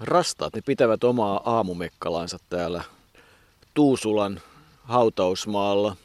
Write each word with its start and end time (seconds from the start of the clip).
rastaat, 0.00 0.54
ne 0.54 0.60
pitävät 0.66 1.04
omaa 1.04 1.40
aamumekkalaansa 1.44 2.38
täällä 2.48 2.82
Tuusulan 3.74 4.40
hautausmaalla, 4.82 5.96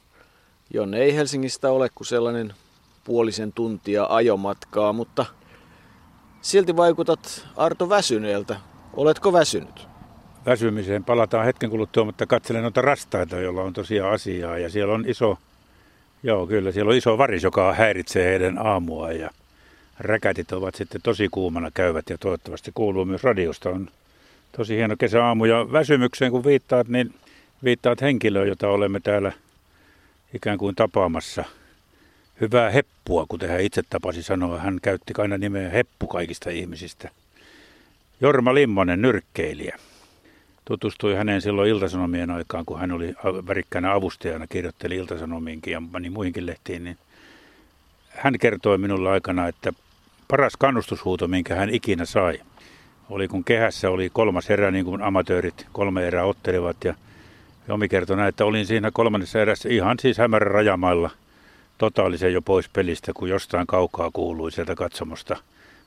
jonne 0.73 0.97
ei 0.97 1.15
Helsingistä 1.15 1.71
ole 1.71 1.89
kuin 1.95 2.07
sellainen 2.07 2.53
puolisen 3.03 3.53
tuntia 3.53 4.07
ajomatkaa, 4.09 4.93
mutta 4.93 5.25
silti 6.41 6.77
vaikutat 6.77 7.47
Arto 7.57 7.89
väsyneeltä. 7.89 8.55
Oletko 8.93 9.33
väsynyt? 9.33 9.87
Väsymiseen 10.45 11.03
palataan 11.03 11.45
hetken 11.45 11.69
kuluttua, 11.69 12.05
mutta 12.05 12.25
katselen 12.25 12.61
noita 12.61 12.81
rastaita, 12.81 13.35
joilla 13.35 13.61
on 13.61 13.73
tosiaan 13.73 14.13
asiaa. 14.13 14.57
Ja 14.57 14.69
siellä 14.69 14.93
on 14.93 15.05
iso, 15.07 15.37
joo 16.23 16.47
kyllä, 16.47 16.71
siellä 16.71 16.89
on 16.89 16.97
iso 16.97 17.17
varis, 17.17 17.43
joka 17.43 17.73
häiritsee 17.73 18.29
heidän 18.29 18.67
aamua. 18.67 19.11
Ja 19.11 19.29
räkätit 19.99 20.51
ovat 20.51 20.75
sitten 20.75 21.01
tosi 21.01 21.27
kuumana 21.31 21.71
käyvät 21.73 22.09
ja 22.09 22.17
toivottavasti 22.17 22.71
kuuluu 22.73 23.05
myös 23.05 23.23
radiosta. 23.23 23.69
On 23.69 23.89
tosi 24.57 24.75
hieno 24.75 24.95
kesäaamu 24.95 25.45
ja 25.45 25.71
väsymykseen 25.71 26.31
kun 26.31 26.45
viittaat, 26.45 26.87
niin 26.87 27.13
viittaat 27.63 28.01
henkilöön, 28.01 28.47
jota 28.47 28.67
olemme 28.67 28.99
täällä 28.99 29.31
ikään 30.33 30.57
kuin 30.57 30.75
tapaamassa. 30.75 31.43
Hyvää 32.41 32.69
heppua, 32.69 33.25
kuten 33.29 33.49
hän 33.49 33.61
itse 33.61 33.81
tapasi 33.89 34.23
sanoa. 34.23 34.59
Hän 34.59 34.79
käytti 34.81 35.13
aina 35.17 35.37
nimeä 35.37 35.69
heppu 35.69 36.07
kaikista 36.07 36.49
ihmisistä. 36.49 37.09
Jorma 38.21 38.53
Limmonen, 38.53 39.01
nyrkkeilijä. 39.01 39.77
Tutustui 40.65 41.15
häneen 41.15 41.41
silloin 41.41 41.69
iltasanomien 41.69 42.31
aikaan, 42.31 42.65
kun 42.65 42.79
hän 42.79 42.91
oli 42.91 43.13
värikkäänä 43.47 43.93
avustajana, 43.93 44.47
kirjoitteli 44.47 44.95
iltasanomiinkin 44.95 45.71
ja 45.71 45.79
mani 45.79 46.09
muihinkin 46.09 46.45
lehtiin. 46.45 46.83
Niin 46.83 46.97
hän 48.09 48.39
kertoi 48.39 48.77
minulle 48.77 49.09
aikana, 49.09 49.47
että 49.47 49.73
paras 50.27 50.53
kannustushuuto, 50.57 51.27
minkä 51.27 51.55
hän 51.55 51.69
ikinä 51.69 52.05
sai, 52.05 52.39
oli 53.09 53.27
kun 53.27 53.43
kehässä 53.43 53.89
oli 53.89 54.09
kolmas 54.13 54.49
erä, 54.49 54.71
niin 54.71 54.85
kuin 54.85 55.01
amatöörit 55.01 55.67
kolme 55.71 56.07
erää 56.07 56.25
ottelivat. 56.25 56.83
Ja 56.83 56.95
Jomi 57.67 57.87
kertoi 57.89 58.17
näin, 58.17 58.29
että 58.29 58.45
olin 58.45 58.65
siinä 58.65 58.91
kolmannessa 58.91 59.41
erässä 59.41 59.69
ihan 59.69 59.99
siis 59.99 60.17
hämärän 60.17 60.51
rajamailla 60.51 61.09
totaalisen 61.77 62.33
jo 62.33 62.41
pois 62.41 62.69
pelistä, 62.69 63.11
kun 63.13 63.29
jostain 63.29 63.67
kaukaa 63.67 64.09
kuului 64.13 64.51
sieltä 64.51 64.75
katsomosta 64.75 65.37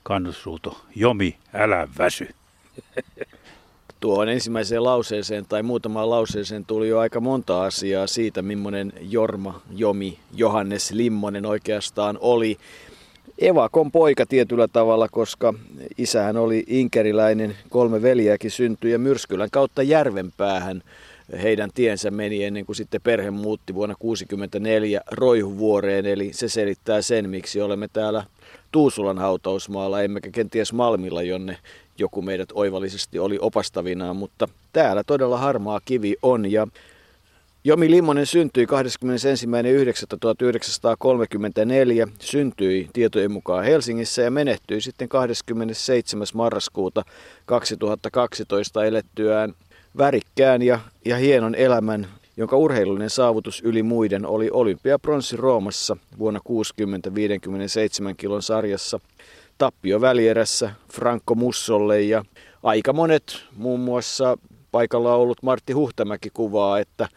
kannustushuuto. 0.02 0.84
Jomi, 0.94 1.36
älä 1.54 1.88
väsy. 1.98 2.28
Tuohon 4.00 4.28
ensimmäiseen 4.28 4.84
lauseeseen 4.84 5.46
tai 5.48 5.62
muutamaan 5.62 6.10
lauseeseen 6.10 6.64
tuli 6.64 6.88
jo 6.88 6.98
aika 6.98 7.20
monta 7.20 7.64
asiaa 7.64 8.06
siitä, 8.06 8.42
millainen 8.42 8.92
Jorma, 9.00 9.60
Jomi, 9.76 10.18
Johannes 10.34 10.90
Limmonen 10.90 11.46
oikeastaan 11.46 12.18
oli. 12.20 12.58
Evakon 13.38 13.92
poika 13.92 14.26
tietyllä 14.26 14.68
tavalla, 14.68 15.08
koska 15.08 15.54
isähän 15.98 16.36
oli 16.36 16.64
inkeriläinen, 16.66 17.56
kolme 17.68 18.02
veljääkin 18.02 18.50
syntyi 18.50 18.92
ja 18.92 18.98
Myrskylän 18.98 19.48
kautta 19.50 19.82
Järvenpäähän 19.82 20.82
heidän 21.42 21.70
tiensä 21.74 22.10
meni 22.10 22.44
ennen 22.44 22.66
kuin 22.66 22.76
sitten 22.76 23.00
perhe 23.00 23.30
muutti 23.30 23.74
vuonna 23.74 23.94
1964 23.94 25.00
Roihuvuoreen, 25.10 26.06
eli 26.06 26.32
se 26.32 26.48
selittää 26.48 27.02
sen, 27.02 27.30
miksi 27.30 27.60
olemme 27.60 27.88
täällä 27.92 28.24
Tuusulan 28.72 29.18
hautausmaalla, 29.18 30.02
emmekä 30.02 30.30
kenties 30.30 30.72
Malmilla, 30.72 31.22
jonne 31.22 31.56
joku 31.98 32.22
meidät 32.22 32.48
oivallisesti 32.54 33.18
oli 33.18 33.38
opastavinaan, 33.40 34.16
mutta 34.16 34.48
täällä 34.72 35.04
todella 35.04 35.38
harmaa 35.38 35.80
kivi 35.84 36.16
on 36.22 36.52
ja 36.52 36.66
Jomi 37.64 37.90
Limmonen 37.90 38.26
syntyi 38.26 38.66
21.9.1934, 38.66 38.70
syntyi 42.20 42.88
tietojen 42.92 43.32
mukaan 43.32 43.64
Helsingissä 43.64 44.22
ja 44.22 44.30
menehtyi 44.30 44.80
sitten 44.80 45.08
27. 45.08 46.26
marraskuuta 46.34 47.02
2012 47.46 48.84
elettyään 48.84 49.54
värikkään 49.98 50.62
ja, 50.62 50.78
ja 51.04 51.16
hienon 51.16 51.54
elämän, 51.54 52.06
jonka 52.36 52.56
urheilullinen 52.56 53.10
saavutus 53.10 53.62
yli 53.64 53.82
muiden 53.82 54.26
oli 54.26 54.50
olympiapronssi 54.52 55.36
Roomassa 55.36 55.96
vuonna 56.18 56.40
60 56.44 57.14
57 57.14 58.16
kilon 58.16 58.42
sarjassa, 58.42 59.00
tappio 59.58 60.00
välierässä 60.00 60.70
Franco 60.92 61.34
Mussolle 61.34 62.00
ja 62.02 62.24
aika 62.62 62.92
monet, 62.92 63.44
muun 63.56 63.80
muassa 63.80 64.38
paikalla 64.72 65.14
ollut 65.14 65.42
Martti 65.42 65.72
Huhtamäki 65.72 66.30
kuvaa, 66.34 66.78
että 66.78 67.08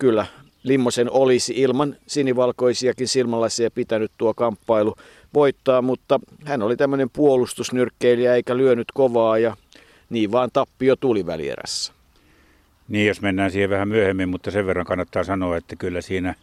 kyllä 0.00 0.26
Limmosen 0.62 1.10
olisi 1.10 1.52
ilman 1.56 1.96
sinivalkoisiakin 2.06 3.08
silmälaisia 3.08 3.70
pitänyt 3.70 4.12
tuo 4.18 4.34
kamppailu 4.34 4.94
voittaa, 5.34 5.82
mutta 5.82 6.20
hän 6.44 6.62
oli 6.62 6.76
tämmöinen 6.76 7.10
puolustusnyrkkeilijä 7.10 8.34
eikä 8.34 8.56
lyönyt 8.56 8.88
kovaa 8.94 9.38
ja 9.38 9.56
niin 10.10 10.32
vaan 10.32 10.50
tappio 10.52 10.96
tuli 10.96 11.26
välierässä. 11.26 11.92
Niin, 12.88 13.06
jos 13.06 13.20
mennään 13.22 13.50
siihen 13.50 13.70
vähän 13.70 13.88
myöhemmin, 13.88 14.28
mutta 14.28 14.50
sen 14.50 14.66
verran 14.66 14.86
kannattaa 14.86 15.24
sanoa, 15.24 15.56
että 15.56 15.76
kyllä 15.76 16.00
siinä 16.00 16.34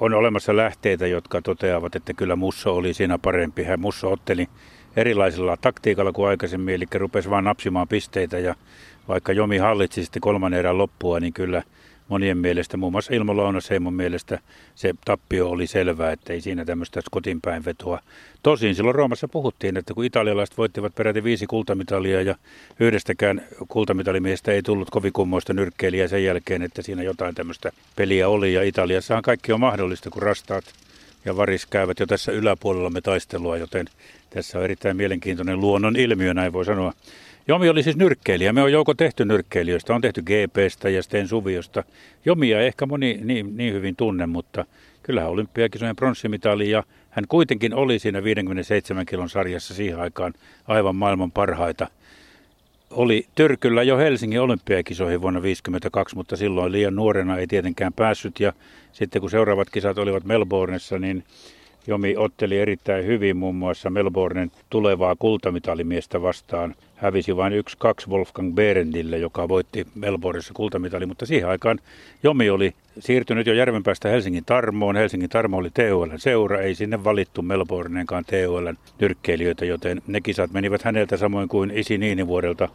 on 0.00 0.14
olemassa 0.14 0.56
lähteitä, 0.56 1.06
jotka 1.06 1.42
toteavat, 1.42 1.96
että 1.96 2.14
kyllä 2.14 2.36
Musso 2.36 2.74
oli 2.76 2.94
siinä 2.94 3.18
parempi. 3.18 3.62
Hän 3.64 3.80
Musso 3.80 4.12
otteli 4.12 4.48
erilaisella 4.96 5.56
taktiikalla 5.56 6.12
kuin 6.12 6.28
aikaisemmin, 6.28 6.74
eli 6.74 6.84
rupesi 6.94 7.30
vain 7.30 7.44
napsimaan 7.44 7.88
pisteitä 7.88 8.38
ja 8.38 8.54
vaikka 9.08 9.32
Jomi 9.32 9.58
hallitsi 9.58 10.04
sitten 10.04 10.20
kolmannen 10.20 10.58
erän 10.58 10.78
loppua, 10.78 11.20
niin 11.20 11.32
kyllä– 11.32 11.62
monien 12.08 12.38
mielestä, 12.38 12.76
muun 12.76 12.92
muassa 12.92 13.14
Ilmo 13.14 13.36
Lounasheimon 13.36 13.94
mielestä 13.94 14.38
se 14.74 14.94
tappio 15.04 15.50
oli 15.50 15.66
selvää, 15.66 16.12
että 16.12 16.32
ei 16.32 16.40
siinä 16.40 16.64
tämmöistä 16.64 17.00
kotinpäin 17.10 17.64
vetoa. 17.64 18.00
Tosin 18.42 18.74
silloin 18.74 18.94
Roomassa 18.94 19.28
puhuttiin, 19.28 19.76
että 19.76 19.94
kun 19.94 20.04
italialaiset 20.04 20.58
voittivat 20.58 20.94
peräti 20.94 21.24
viisi 21.24 21.46
kultamitalia 21.46 22.22
ja 22.22 22.34
yhdestäkään 22.80 23.42
kultamitalimiestä 23.68 24.52
ei 24.52 24.62
tullut 24.62 24.90
kovin 24.90 25.12
kummoista 25.12 25.52
nyrkkeilijää 25.52 26.08
sen 26.08 26.24
jälkeen, 26.24 26.62
että 26.62 26.82
siinä 26.82 27.02
jotain 27.02 27.34
tämmöistä 27.34 27.72
peliä 27.96 28.28
oli. 28.28 28.54
Ja 28.54 28.62
Italiassahan 28.62 29.22
kaikki 29.22 29.52
on 29.52 29.60
mahdollista, 29.60 30.10
kun 30.10 30.22
rastaat 30.22 30.64
ja 31.24 31.36
varis 31.36 31.66
käyvät 31.66 32.00
jo 32.00 32.06
tässä 32.06 32.32
yläpuolella 32.32 32.90
me 32.90 33.00
taistelua, 33.00 33.56
joten 33.56 33.86
tässä 34.30 34.58
on 34.58 34.64
erittäin 34.64 34.96
mielenkiintoinen 34.96 35.60
luonnon 35.60 35.96
ilmiö, 35.96 36.34
näin 36.34 36.52
voi 36.52 36.64
sanoa. 36.64 36.92
Jomi 37.48 37.68
oli 37.68 37.82
siis 37.82 37.96
nyrkkeilijä. 37.96 38.52
Me 38.52 38.62
on 38.62 38.72
jouko 38.72 38.94
tehty 38.94 39.24
nyrkkeilijöistä. 39.24 39.94
On 39.94 40.00
tehty 40.00 40.22
GPstä 40.22 40.88
ja 40.88 41.02
Sten 41.02 41.28
Suviosta. 41.28 41.84
Jomia 42.24 42.60
ehkä 42.60 42.86
moni 42.86 43.20
niin, 43.24 43.56
niin 43.56 43.74
hyvin 43.74 43.96
tunne, 43.96 44.26
mutta 44.26 44.64
kyllähän 45.02 45.30
olympiakisojen 45.30 45.96
pronssimitali 45.96 46.70
ja 46.70 46.82
hän 47.10 47.24
kuitenkin 47.28 47.74
oli 47.74 47.98
siinä 47.98 48.24
57 48.24 49.06
kilon 49.06 49.28
sarjassa 49.28 49.74
siihen 49.74 50.00
aikaan 50.00 50.34
aivan 50.66 50.96
maailman 50.96 51.32
parhaita. 51.32 51.86
Oli 52.90 53.26
Tyrkyllä 53.34 53.82
jo 53.82 53.96
Helsingin 53.96 54.40
olympiakisoihin 54.40 55.22
vuonna 55.22 55.40
1952, 55.40 56.16
mutta 56.16 56.36
silloin 56.36 56.72
liian 56.72 56.94
nuorena 56.94 57.38
ei 57.38 57.46
tietenkään 57.46 57.92
päässyt. 57.92 58.40
Ja 58.40 58.52
sitten 58.92 59.20
kun 59.20 59.30
seuraavat 59.30 59.70
kisat 59.70 59.98
olivat 59.98 60.24
Melbourneissa, 60.24 60.98
niin 60.98 61.24
Jomi 61.86 62.16
otteli 62.16 62.58
erittäin 62.58 63.06
hyvin 63.06 63.36
muun 63.36 63.54
muassa 63.54 63.90
Melbournen 63.90 64.50
tulevaa 64.70 65.16
kultamitalimiestä 65.18 66.22
vastaan. 66.22 66.74
Hävisi 66.96 67.36
vain 67.36 67.52
yksi 67.52 67.76
kaksi 67.78 68.10
Wolfgang 68.10 68.54
Berendille, 68.54 69.18
joka 69.18 69.48
voitti 69.48 69.86
Melbourneissa 69.94 70.54
kultamitali, 70.54 71.06
mutta 71.06 71.26
siihen 71.26 71.48
aikaan 71.48 71.78
Jomi 72.22 72.50
oli 72.50 72.74
siirtynyt 72.98 73.46
jo 73.46 73.54
Järvenpäästä 73.54 74.08
Helsingin 74.08 74.44
Tarmoon. 74.44 74.96
Helsingin 74.96 75.28
Tarmo 75.28 75.56
oli 75.56 75.70
TUL 75.70 76.08
seura, 76.16 76.60
ei 76.60 76.74
sinne 76.74 77.04
valittu 77.04 77.42
Melbourneenkaan 77.42 78.24
TUL 78.24 78.72
nyrkkeilijöitä, 79.00 79.64
joten 79.64 80.02
ne 80.06 80.20
kisat 80.20 80.52
menivät 80.52 80.82
häneltä 80.82 81.16
samoin 81.16 81.48
kuin 81.48 81.70
isi 81.70 81.98
Niinivuodelta 81.98 82.68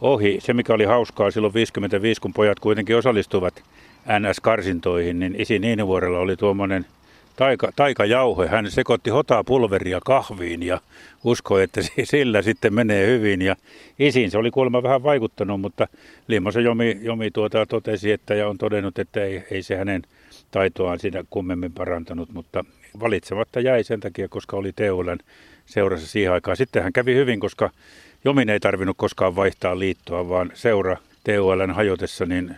ohi. 0.00 0.38
Se 0.40 0.54
mikä 0.54 0.74
oli 0.74 0.84
hauskaa 0.84 1.30
silloin 1.30 1.54
55, 1.54 2.20
kun 2.20 2.32
pojat 2.32 2.60
kuitenkin 2.60 2.96
osallistuvat 2.96 3.62
NS-karsintoihin, 4.08 5.18
niin 5.18 5.34
isi 5.38 5.58
Niinivuorella 5.58 6.18
oli 6.18 6.36
tuommoinen– 6.36 6.86
taika, 7.38 7.72
taikajauhe. 7.76 8.46
Hän 8.46 8.70
sekoitti 8.70 9.10
hotaa 9.10 9.44
pulveria 9.44 10.00
kahviin 10.04 10.62
ja 10.62 10.80
uskoi, 11.24 11.62
että 11.62 11.80
sillä 12.04 12.42
sitten 12.42 12.74
menee 12.74 13.06
hyvin. 13.06 13.42
Ja 13.42 13.56
isiin 13.98 14.30
se 14.30 14.38
oli 14.38 14.50
kuulemma 14.50 14.82
vähän 14.82 15.02
vaikuttanut, 15.02 15.60
mutta 15.60 15.88
Limmosen 16.28 16.64
Jomi, 16.64 16.98
Jomi 17.02 17.30
tuota 17.30 17.66
totesi, 17.66 18.12
että 18.12 18.34
ja 18.34 18.48
on 18.48 18.58
todennut, 18.58 18.98
että 18.98 19.24
ei, 19.24 19.42
ei 19.50 19.62
se 19.62 19.76
hänen 19.76 20.02
taitoaan 20.50 20.98
siinä 20.98 21.24
kummemmin 21.30 21.72
parantanut, 21.72 22.32
mutta 22.32 22.64
valitsematta 23.00 23.60
jäi 23.60 23.84
sen 23.84 24.00
takia, 24.00 24.28
koska 24.28 24.56
oli 24.56 24.72
Teulän 24.72 25.18
seurassa 25.66 26.06
siihen 26.06 26.32
aikaan. 26.32 26.56
Sitten 26.56 26.82
hän 26.82 26.92
kävi 26.92 27.14
hyvin, 27.14 27.40
koska 27.40 27.70
Jomin 28.24 28.48
ei 28.50 28.60
tarvinnut 28.60 28.96
koskaan 28.96 29.36
vaihtaa 29.36 29.78
liittoa, 29.78 30.28
vaan 30.28 30.50
seura 30.54 30.96
TULn 31.24 31.70
hajotessa, 31.70 32.26
niin 32.26 32.56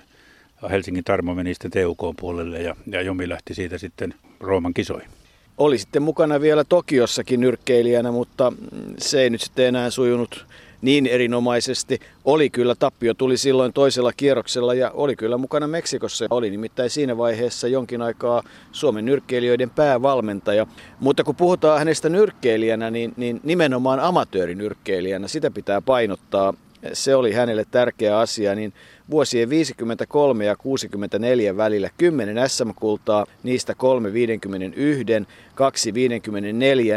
Helsingin 0.71 1.05
Tarmo 1.05 1.35
meni 1.35 1.55
sitten 1.55 1.71
TUK 1.71 2.17
puolelle 2.21 2.62
ja, 2.62 2.77
ja 2.87 3.03
Jomi 3.03 3.29
lähti 3.29 3.55
siitä 3.55 3.79
sitten 3.79 4.15
Rooman 4.41 4.75
kisoihin. 4.75 5.11
Oli 5.59 5.79
sitten 5.79 6.03
mukana 6.03 6.41
vielä 6.41 6.65
Tokiossakin 6.65 7.41
nyrkkeilijänä, 7.41 8.11
mutta 8.11 8.53
se 8.99 9.23
ei 9.23 9.31
nyt 9.31 9.41
sitten 9.41 9.67
enää 9.67 9.91
sujunut 9.91 10.47
niin 10.83 11.07
erinomaisesti. 11.07 12.01
Oli 12.25 12.51
kyllä, 12.51 12.75
tappio 12.75 13.15
tuli 13.15 13.37
silloin 13.37 13.73
toisella 13.73 14.12
kierroksella 14.12 14.75
ja 14.75 14.91
oli 14.91 15.17
kyllä 15.17 15.39
mukana 15.39 15.69
Meksikossa. 15.69 16.27
Oli 16.31 16.51
nimittäin 16.51 16.91
siinä 16.91 17.17
vaiheessa 17.17 17.69
jonkin 17.69 18.03
aikaa 18.03 18.43
Suomen 18.73 19.05
nyrkkeilijöiden 19.05 19.71
päävalmentaja. 19.71 20.67
Mutta 21.01 21.25
kun 21.25 21.37
puhutaan 21.37 21.79
hänestä 21.79 22.09
nyrkkeilijänä, 22.09 22.91
niin, 22.91 23.12
niin 23.17 23.41
nimenomaan 23.45 24.01
amatöörinyrkkeilijänä, 24.01 25.29
sitä 25.29 25.51
pitää 25.51 25.81
painottaa 25.81 26.55
se 26.93 27.15
oli 27.15 27.33
hänelle 27.33 27.65
tärkeä 27.71 28.19
asia, 28.19 28.55
niin 28.55 28.73
vuosien 29.11 29.51
53 29.51 30.45
ja 30.45 30.57
64 30.57 31.57
välillä 31.57 31.91
10 31.97 32.49
SM-kultaa, 32.49 33.27
niistä 33.43 33.73
3,51, 33.73 35.27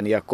2,54 0.04 0.08
ja 0.08 0.20
3,57 0.20 0.26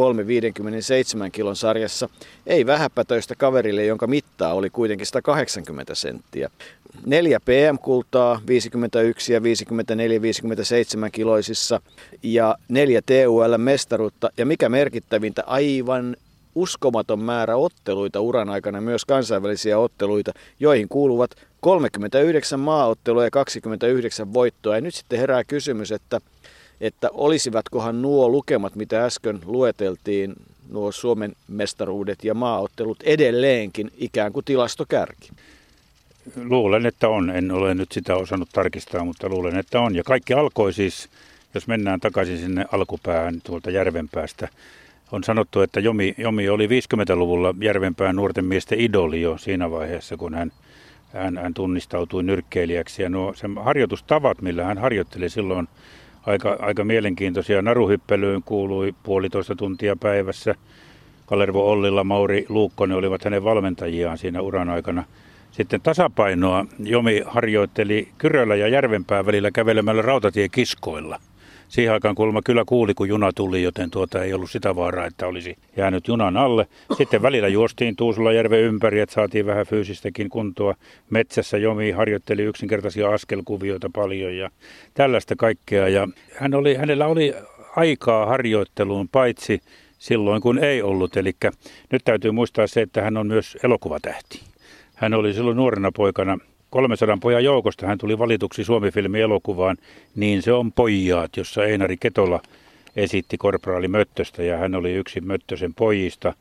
kilon 1.32 1.56
sarjassa, 1.56 2.10
ei 2.48 2.66
vähäpätöistä 2.66 3.36
kaverille, 3.36 3.86
jonka 3.86 4.08
mittaa 4.08 4.54
oli 4.54 4.70
kuitenkin 4.70 5.08
180 5.08 5.96
senttiä. 5.96 6.50
Neljä 7.06 7.40
PM-kultaa 7.40 8.42
51 8.48 9.34
ja 9.34 9.44
54, 9.44 10.22
57 10.22 11.12
kiloisissa 11.12 11.82
ja 12.24 12.56
neljä 12.68 13.02
TUL-mestaruutta 13.02 14.30
ja 14.38 14.46
mikä 14.46 14.70
merkittävintä 14.70 15.44
aivan 15.46 16.16
uskomaton 16.56 17.24
määrä 17.24 17.56
otteluita 17.56 18.22
uran 18.22 18.50
aikana, 18.50 18.82
myös 18.82 19.06
kansainvälisiä 19.06 19.80
otteluita, 19.80 20.32
joihin 20.60 20.90
kuuluvat 20.90 21.32
39 21.62 22.60
maaottelua 22.60 23.24
ja 23.24 23.32
29 23.32 24.34
voittoa. 24.34 24.76
Ja 24.76 24.82
nyt 24.82 24.96
sitten 24.96 25.20
herää 25.20 25.44
kysymys, 25.44 25.92
että, 25.92 26.22
että 26.82 27.10
olisivatkohan 27.14 28.02
nuo 28.02 28.30
lukemat, 28.30 28.76
mitä 28.76 29.06
äsken 29.06 29.40
lueteltiin, 29.46 30.36
nuo 30.70 30.92
Suomen 30.92 31.36
mestaruudet 31.48 32.24
ja 32.24 32.34
maaottelut 32.34 33.04
edelleenkin 33.04 33.92
ikään 33.98 34.34
kuin 34.34 34.46
tilastokärki? 34.46 35.30
Luulen, 36.36 36.86
että 36.86 37.10
on. 37.10 37.30
En 37.30 37.52
ole 37.52 37.74
nyt 37.74 37.92
sitä 37.92 38.16
osannut 38.16 38.50
tarkistaa, 38.54 39.06
mutta 39.06 39.30
luulen, 39.30 39.58
että 39.58 39.80
on. 39.80 39.96
Ja 39.96 40.04
kaikki 40.04 40.34
alkoi 40.34 40.74
siis, 40.74 41.10
jos 41.54 41.68
mennään 41.68 42.00
takaisin 42.00 42.38
sinne 42.38 42.66
alkupäähän 42.72 43.42
tuolta 43.44 43.72
Järvenpäästä, 43.72 44.48
on 45.12 45.24
sanottu, 45.24 45.62
että 45.62 45.80
Jomi, 45.80 46.16
Jomi 46.18 46.50
oli 46.50 46.68
50-luvulla 46.68 47.56
Järvenpään 47.62 48.16
nuorten 48.16 48.46
miesten 48.46 48.80
idoli 48.80 49.22
jo 49.22 49.38
siinä 49.38 49.72
vaiheessa, 49.72 50.18
kun 50.18 50.34
hän, 50.34 50.52
hän, 51.14 51.38
hän 51.38 51.54
tunnistautui 51.54 52.24
nyrkkeilijäksi. 52.24 53.04
Ja 53.04 53.10
nuo 53.10 53.34
sen 53.34 53.58
harjoitustavat, 53.58 54.42
millä 54.42 54.64
hän 54.64 54.78
harjoitteli 54.78 55.30
silloin, 55.30 55.68
aika, 56.26 56.58
aika 56.60 56.84
mielenkiintoisia. 56.84 57.62
Naruhyppelyyn 57.62 58.44
kuului 58.44 58.96
puolitoista 59.04 59.56
tuntia 59.56 59.96
päivässä. 59.96 60.56
Kalervo 61.26 61.72
Ollilla, 61.72 62.04
Mauri 62.04 62.46
Luukkonen 62.50 62.98
olivat 62.98 63.24
hänen 63.24 63.44
valmentajiaan 63.44 64.18
siinä 64.18 64.42
uran 64.42 64.70
aikana. 64.70 65.04
Sitten 65.52 65.82
tasapainoa 65.82 66.66
Jomi 66.80 67.22
harjoitteli 67.26 68.08
Kyrölä 68.18 68.56
ja 68.56 68.68
Järvenpään 68.68 69.26
välillä 69.26 69.52
kävelemällä 69.52 70.02
rautatiekiskoilla– 70.02 71.20
siihen 71.70 71.94
aikaan 71.94 72.16
kulma 72.16 72.42
kyllä 72.42 72.64
kuuli, 72.66 72.94
kun 72.94 73.10
juna 73.10 73.32
tuli, 73.34 73.64
joten 73.64 73.92
tuota 73.92 74.24
ei 74.24 74.34
ollut 74.34 74.52
sitä 74.52 74.76
vaaraa, 74.76 75.06
että 75.06 75.28
olisi 75.28 75.58
jäänyt 75.78 76.08
junan 76.08 76.38
alle. 76.38 76.68
Sitten 76.98 77.22
välillä 77.22 77.48
juostiin 77.48 77.96
Tuusulajärven 77.96 78.60
ympäri, 78.60 79.00
että 79.00 79.16
saatiin 79.16 79.46
vähän 79.46 79.66
fyysistäkin 79.66 80.30
kuntoa. 80.30 80.76
Metsässä 81.10 81.58
Jomi 81.58 81.92
harjoitteli 81.92 82.44
yksinkertaisia 82.44 83.10
askelkuvioita 83.10 83.90
paljon 83.96 84.38
ja 84.38 84.50
tällaista 84.94 85.36
kaikkea. 85.36 85.88
Ja 85.88 86.08
hän 86.36 86.54
oli, 86.54 86.76
hänellä 86.76 87.08
oli 87.08 87.34
aikaa 87.76 88.26
harjoitteluun 88.26 89.10
paitsi 89.10 89.62
silloin, 90.00 90.42
kun 90.42 90.60
ei 90.60 90.82
ollut. 90.82 91.18
Eli 91.18 91.32
nyt 91.92 92.02
täytyy 92.06 92.32
muistaa 92.32 92.68
se, 92.68 92.82
että 92.82 93.02
hän 93.02 93.18
on 93.18 93.28
myös 93.28 93.58
elokuvatähti. 93.64 94.42
Hän 94.96 95.14
oli 95.14 95.34
silloin 95.34 95.58
nuorena 95.58 95.92
poikana 95.92 96.38
300 96.70 97.18
pojan 97.22 97.44
joukosta 97.44 97.88
hän 97.88 97.98
tuli 97.98 98.20
valituksi 98.20 98.64
Suomi-filmi-elokuvaan 98.64 99.78
Niin 100.16 100.42
se 100.42 100.54
on 100.54 100.72
pojat, 100.72 101.38
jossa 101.38 101.66
Einari 101.66 101.98
Ketola 101.98 102.42
esitti 102.96 103.38
korporaali 103.38 103.88
Möttöstä 103.88 104.44
ja 104.44 104.58
hän 104.58 104.76
oli 104.76 104.94
yksi 104.94 105.22
Möttösen 105.22 105.74
pojista. 105.74 106.34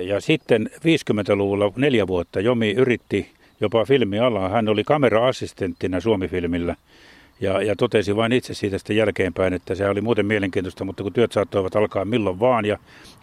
Ja 0.00 0.20
sitten 0.20 0.70
50-luvulla 0.74 1.72
neljä 1.76 2.06
vuotta 2.06 2.40
Jomi 2.40 2.70
yritti 2.70 3.30
jopa 3.60 3.84
filmialaa. 3.84 4.48
Hän 4.48 4.68
oli 4.68 4.84
kamera-assistenttina 4.84 6.00
Suomi-filmillä 6.00 6.76
ja, 7.40 7.62
ja 7.62 7.76
totesi 7.76 8.16
vain 8.16 8.32
itse 8.32 8.54
siitä 8.54 8.78
sitten 8.78 8.96
jälkeenpäin, 8.96 9.54
että 9.54 9.74
se 9.74 9.88
oli 9.88 10.00
muuten 10.00 10.26
mielenkiintoista, 10.26 10.84
mutta 10.84 11.02
kun 11.02 11.12
työt 11.12 11.32
saattoivat 11.32 11.76
alkaa 11.76 12.04
milloin 12.04 12.40
vaan 12.40 12.64
ja 12.64 12.78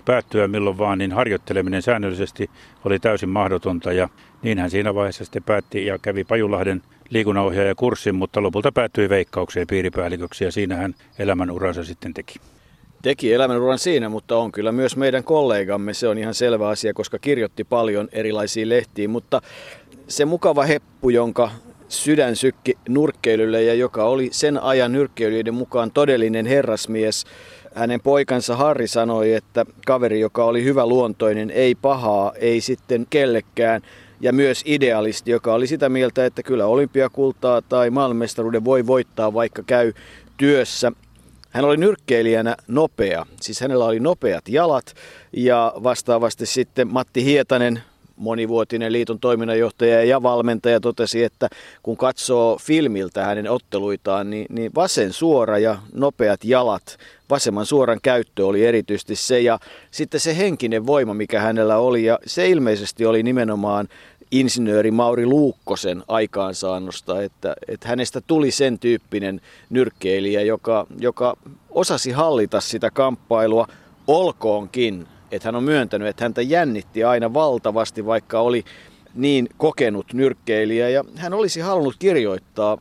päättyä 0.06 0.48
milloin 0.48 0.78
vaan, 0.78 0.98
niin 0.98 1.12
harjoitteleminen 1.12 1.82
säännöllisesti 1.82 2.50
oli 2.86 3.00
täysin 3.00 3.30
mahdotonta. 3.30 3.94
Ja 3.94 4.10
niin 4.44 4.58
hän 4.58 4.70
siinä 4.70 4.96
vaiheessa 4.96 5.26
sitten 5.26 5.44
päätti 5.44 5.86
ja 5.86 5.98
kävi 6.00 6.24
Pajulahden 6.24 6.82
liikunnanohjaajakurssin, 7.10 8.16
mutta 8.16 8.44
lopulta 8.44 8.72
päättyi 8.72 9.10
veikkaukseen 9.10 9.68
piiripäälliköksi 9.68 10.44
ja 10.44 10.52
siinä 10.52 10.76
hän 10.76 10.96
elämänuransa 11.20 11.84
sitten 11.84 12.14
teki. 12.14 12.40
Teki 13.02 13.34
elämänuran 13.34 13.80
siinä, 13.80 14.10
mutta 14.10 14.38
on 14.38 14.52
kyllä 14.52 14.72
myös 14.72 14.98
meidän 14.98 15.24
kollegamme. 15.24 15.94
Se 15.94 16.08
on 16.08 16.18
ihan 16.18 16.34
selvä 16.34 16.70
asia, 16.70 16.94
koska 16.94 17.20
kirjoitti 17.20 17.64
paljon 17.64 18.10
erilaisiin 18.12 18.70
lehtiin, 18.70 19.10
mutta 19.10 19.42
se 20.08 20.26
mukava 20.26 20.64
heppu, 20.64 21.10
jonka 21.10 21.52
sydän 21.92 22.36
sykki 22.36 22.78
nurkkeilylle 22.90 23.64
ja 23.64 23.74
joka 23.74 24.04
oli 24.04 24.30
sen 24.32 24.64
ajan 24.64 24.92
nyrkkeilyiden 24.92 25.54
mukaan 25.54 25.92
todellinen 25.92 26.46
herrasmies. 26.46 27.26
Hänen 27.76 28.02
poikansa 28.02 28.56
Harri 28.56 28.88
sanoi, 28.88 29.34
että 29.34 29.66
kaveri, 29.86 30.20
joka 30.20 30.44
oli 30.46 30.64
hyvä 30.64 30.86
luontoinen, 30.86 31.50
ei 31.50 31.76
pahaa, 31.76 32.34
ei 32.36 32.62
sitten 32.62 33.08
kellekään, 33.10 33.82
ja 34.22 34.34
myös 34.34 34.62
idealisti, 34.66 35.32
joka 35.32 35.54
oli 35.54 35.68
sitä 35.68 35.90
mieltä, 35.90 36.26
että 36.26 36.44
kyllä 36.44 36.66
olympiakultaa 36.66 37.62
tai 37.62 37.90
maailmanmestaruuden 37.90 38.66
voi 38.66 38.88
voittaa, 38.88 39.34
vaikka 39.34 39.64
käy 39.64 39.94
työssä. 40.38 40.92
Hän 41.50 41.66
oli 41.66 41.78
nyrkkeilijänä 41.78 42.56
nopea, 42.68 43.26
siis 43.42 43.62
hänellä 43.62 43.86
oli 43.86 44.00
nopeat 44.00 44.50
jalat 44.50 44.94
ja 45.34 45.74
vastaavasti 45.84 46.46
sitten 46.46 46.94
Matti 46.94 47.26
Hietanen, 47.26 47.84
monivuotinen 48.22 48.92
liiton 48.92 49.20
toiminnanjohtaja 49.20 50.04
ja 50.04 50.24
valmentaja 50.24 50.80
totesi, 50.80 51.24
että 51.24 51.50
kun 51.84 51.98
katsoo 51.98 52.58
filmiltä 52.62 53.26
hänen 53.26 53.52
otteluitaan, 53.52 54.30
niin, 54.30 54.46
niin 54.50 54.72
vasen 54.76 55.14
suora 55.14 55.58
ja 55.58 55.78
nopeat 55.94 56.44
jalat, 56.44 56.98
vasemman 57.30 57.66
suoran 57.66 58.00
käyttö 58.04 58.46
oli 58.46 58.66
erityisesti 58.66 59.16
se 59.16 59.40
ja 59.40 59.60
sitten 59.92 60.20
se 60.20 60.38
henkinen 60.38 60.86
voima, 60.88 61.14
mikä 61.14 61.40
hänellä 61.40 61.78
oli 61.78 62.04
ja 62.04 62.20
se 62.26 62.50
ilmeisesti 62.50 63.06
oli 63.06 63.24
nimenomaan 63.24 63.88
insinööri 64.32 64.92
Mauri 64.92 65.26
Luukkosen 65.26 66.04
aikaansaannosta, 66.08 67.22
että, 67.22 67.56
että 67.68 67.88
hänestä 67.88 68.22
tuli 68.22 68.52
sen 68.52 68.80
tyyppinen 68.80 69.42
nyrkkeilijä, 69.70 70.42
joka, 70.42 70.88
joka 71.00 71.38
osasi 71.70 72.12
hallita 72.12 72.62
sitä 72.62 72.90
kamppailua, 72.92 73.68
olkoonkin 74.08 75.08
että 75.32 75.48
hän 75.48 75.56
on 75.56 75.64
myöntänyt, 75.64 76.08
että 76.08 76.26
häntä 76.26 76.42
jännitti 76.42 77.04
aina 77.04 77.34
valtavasti, 77.34 78.06
vaikka 78.06 78.40
oli 78.40 78.64
niin 79.16 79.50
kokenut 79.58 80.14
nyrkkeilijä. 80.14 80.90
Ja 80.90 81.04
hän 81.16 81.34
olisi 81.34 81.60
halunnut 81.60 81.96
kirjoittaa 82.00 82.78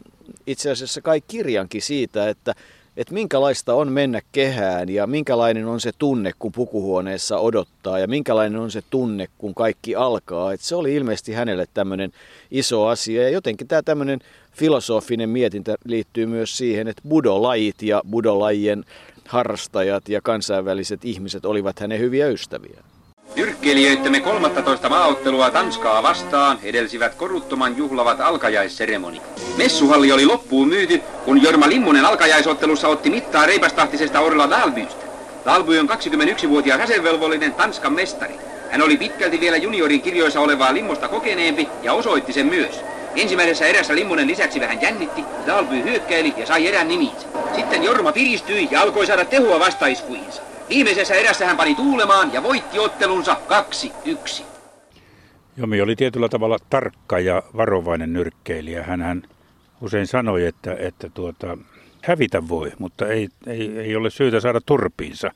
itse 0.47 0.71
asiassa 0.71 1.01
kai 1.01 1.21
kirjankin 1.29 1.83
siitä, 1.83 2.29
että, 2.29 2.55
että 2.97 3.15
minkälaista 3.15 3.75
on 3.75 3.93
mennä 3.93 4.21
kehään 4.33 4.89
ja 4.89 5.07
minkälainen 5.07 5.67
on 5.67 5.81
se 5.81 5.91
tunne, 5.99 6.33
kun 6.39 6.53
pukuhuoneessa 6.53 7.39
odottaa 7.39 7.99
ja 7.99 8.09
minkälainen 8.09 8.61
on 8.61 8.71
se 8.71 8.83
tunne, 8.91 9.27
kun 9.39 9.55
kaikki 9.55 9.97
alkaa. 9.97 10.53
Että 10.53 10.67
se 10.67 10.77
oli 10.77 10.95
ilmeisesti 10.95 11.33
hänelle 11.33 11.67
tämmöinen 11.75 12.13
iso 12.51 12.87
asia 12.87 13.23
ja 13.23 13.29
jotenkin 13.29 13.69
tämä 13.69 13.83
tämmöinen 13.83 14.19
filosofinen 14.53 15.31
mietintä 15.31 15.77
liittyy 15.85 16.27
myös 16.27 16.57
siihen, 16.57 16.89
että 16.89 17.03
budolajit 17.09 17.83
ja 17.83 18.03
budolajien 18.11 18.85
harrastajat 19.31 20.09
ja 20.09 20.21
kansainväliset 20.21 21.05
ihmiset 21.05 21.45
olivat 21.45 21.81
hänen 21.81 21.99
hyviä 21.99 22.29
ystäviä. 22.29 22.81
Nyrkkeilijöittämme 23.37 24.21
13 24.21 24.89
maaottelua 24.89 25.51
Tanskaa 25.51 26.03
vastaan 26.03 26.59
edelsivät 26.63 27.15
koruttoman 27.15 27.77
juhlavat 27.77 28.21
alkajaisseremoni. 28.21 29.23
Messuhalli 29.57 30.13
oli 30.13 30.27
loppuun 30.27 30.69
myyty, 30.69 31.01
kun 31.25 31.43
Jorma 31.43 31.69
Limmonen 31.69 32.05
alkajaisottelussa 32.05 32.89
otti 32.89 33.11
mittaa 33.11 33.47
reipastahtisesta 33.47 34.21
Orla 34.21 34.51
Dalbystä. 34.51 35.05
Dalby 35.45 35.79
on 35.79 35.89
21-vuotias 35.89 36.81
asevelvollinen 36.81 37.55
Tanskan 37.55 37.93
mestari. 37.93 38.35
Hän 38.71 38.83
oli 38.83 38.97
pitkälti 38.97 39.41
vielä 39.41 39.57
juniorin 39.57 40.03
kirjoissa 40.03 40.41
olevaa 40.41 40.75
Limmosta 40.75 41.09
kokeneempi 41.09 41.69
ja 41.83 41.93
osoitti 41.93 42.33
sen 42.33 42.47
myös. 42.47 42.81
Ensimmäisessä 43.17 43.67
erässä 43.67 43.95
Limmonen 43.95 44.27
lisäksi 44.27 44.61
vähän 44.61 44.83
jännitti, 44.83 45.25
Dalby 45.47 45.83
hyökkäili 45.83 46.35
ja 46.37 46.47
sai 46.47 46.67
erän 46.67 46.89
nimiinsä. 46.89 47.27
Sitten 47.55 47.85
Jorma 47.85 48.13
piristyi 48.13 48.69
ja 48.71 48.81
alkoi 48.81 49.07
saada 49.07 49.25
tehua 49.25 49.61
vastaiskuihinsa. 49.61 50.43
Viimeisessä 50.69 51.15
erässä 51.15 51.47
hän 51.47 51.57
pani 51.57 51.75
tuulemaan 51.75 52.33
ja 52.33 52.43
voitti 52.43 52.79
ottelunsa 52.79 53.37
2-1. 54.39 54.43
Jomi 55.57 55.81
oli 55.81 55.97
tietyllä 55.97 56.29
tavalla 56.29 56.59
tarkka 56.71 57.19
ja 57.19 57.43
varovainen 57.57 58.13
nyrkkeilijä. 58.13 58.83
Hän 58.83 59.23
usein 59.81 60.07
sanoi, 60.07 60.47
että, 60.47 60.77
että 60.79 61.11
tuota, 61.15 61.59
hävitä 62.03 62.49
voi, 62.49 62.73
mutta 62.79 63.09
ei, 63.09 63.29
ei, 63.47 63.79
ei 63.79 63.97
ole 63.97 64.11
syytä 64.11 64.41
saada 64.41 64.61
turpiinsa. 64.67 65.31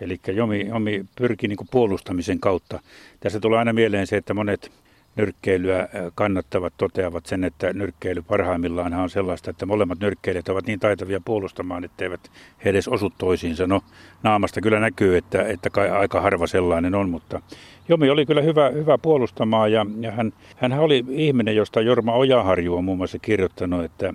Eli 0.00 0.20
Jomi, 0.26 0.66
Jomi 0.68 1.04
pyrki 1.18 1.48
niin 1.48 1.58
puolustamisen 1.70 2.40
kautta. 2.40 2.80
Tässä 3.20 3.40
tulee 3.40 3.58
aina 3.58 3.72
mieleen 3.72 4.06
se, 4.06 4.16
että 4.16 4.34
monet 4.34 4.72
nyrkkeilyä 5.16 5.88
kannattavat 6.14 6.72
toteavat 6.76 7.26
sen, 7.26 7.44
että 7.44 7.72
nyrkkeily 7.72 8.22
parhaimmillaan 8.22 8.94
on 8.94 9.10
sellaista, 9.10 9.50
että 9.50 9.66
molemmat 9.66 10.00
nyrkkeilijät 10.00 10.48
ovat 10.48 10.66
niin 10.66 10.80
taitavia 10.80 11.20
puolustamaan, 11.24 11.84
etteivät 11.84 12.30
he 12.64 12.70
edes 12.70 12.88
osu 12.88 13.10
toisiinsa. 13.18 13.66
No 13.66 13.80
naamasta 14.22 14.60
kyllä 14.60 14.80
näkyy, 14.80 15.16
että, 15.16 15.42
että 15.42 15.70
kai 15.70 15.90
aika 15.90 16.20
harva 16.20 16.46
sellainen 16.46 16.94
on, 16.94 17.10
mutta 17.10 17.40
Jomi 17.88 18.10
oli 18.10 18.26
kyllä 18.26 18.42
hyvä, 18.42 18.68
hyvä 18.68 18.98
puolustamaan 18.98 19.72
ja, 19.72 19.86
ja 20.00 20.12
hän, 20.12 20.32
hän 20.56 20.72
oli 20.72 21.04
ihminen, 21.08 21.56
josta 21.56 21.80
Jorma 21.80 22.14
Ojaharju 22.14 22.76
on 22.76 22.84
muun 22.84 22.98
muassa 22.98 23.18
kirjoittanut, 23.18 23.84
että 23.84 24.14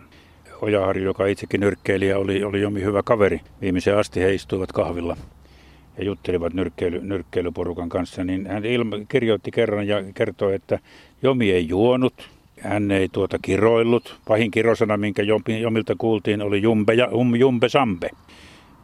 Ojaharju, 0.61 1.03
joka 1.03 1.25
itsekin 1.25 1.59
nyrkkeilijä, 1.59 2.17
oli, 2.17 2.43
oli 2.43 2.61
Jomi 2.61 2.81
hyvä 2.81 3.03
kaveri. 3.03 3.41
Viimeisen 3.61 3.97
asti 3.97 4.21
he 4.21 4.33
istuivat 4.33 4.71
kahvilla 4.71 5.17
ja 5.97 6.03
juttelivat 6.03 6.53
nyrkkeily, 6.53 6.99
nyrkkeilyporukan 7.03 7.89
kanssa, 7.89 8.23
niin 8.23 8.47
hän 8.47 8.65
ilma, 8.65 8.95
kirjoitti 9.09 9.51
kerran 9.51 9.87
ja 9.87 10.03
kertoi, 10.13 10.55
että 10.55 10.79
Jomi 11.21 11.51
ei 11.51 11.67
juonut, 11.67 12.29
hän 12.61 12.91
ei 12.91 13.09
tuota 13.09 13.37
kiroillut. 13.41 14.19
Pahin 14.27 14.51
kirosana, 14.51 14.97
minkä 14.97 15.23
Jomilta 15.61 15.95
kuultiin, 15.97 16.41
oli 16.41 16.61
jumbe, 16.61 16.93
ja, 16.93 17.07
um, 17.07 17.35
jumbe 17.35 17.69
sambe. 17.69 18.09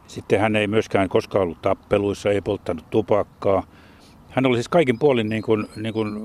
Sitten 0.06 0.40
hän 0.40 0.56
ei 0.56 0.66
myöskään 0.66 1.08
koskaan 1.08 1.42
ollut 1.42 1.62
tappeluissa, 1.62 2.30
ei 2.30 2.40
polttanut 2.40 2.90
tupakkaa. 2.90 3.66
Hän 4.30 4.46
oli 4.46 4.56
siis 4.56 4.68
kaikin 4.68 4.98
puolin, 4.98 5.28
niin 5.28 5.42
kuin, 5.42 5.66
niin 5.76 5.94
kuin 5.94 6.18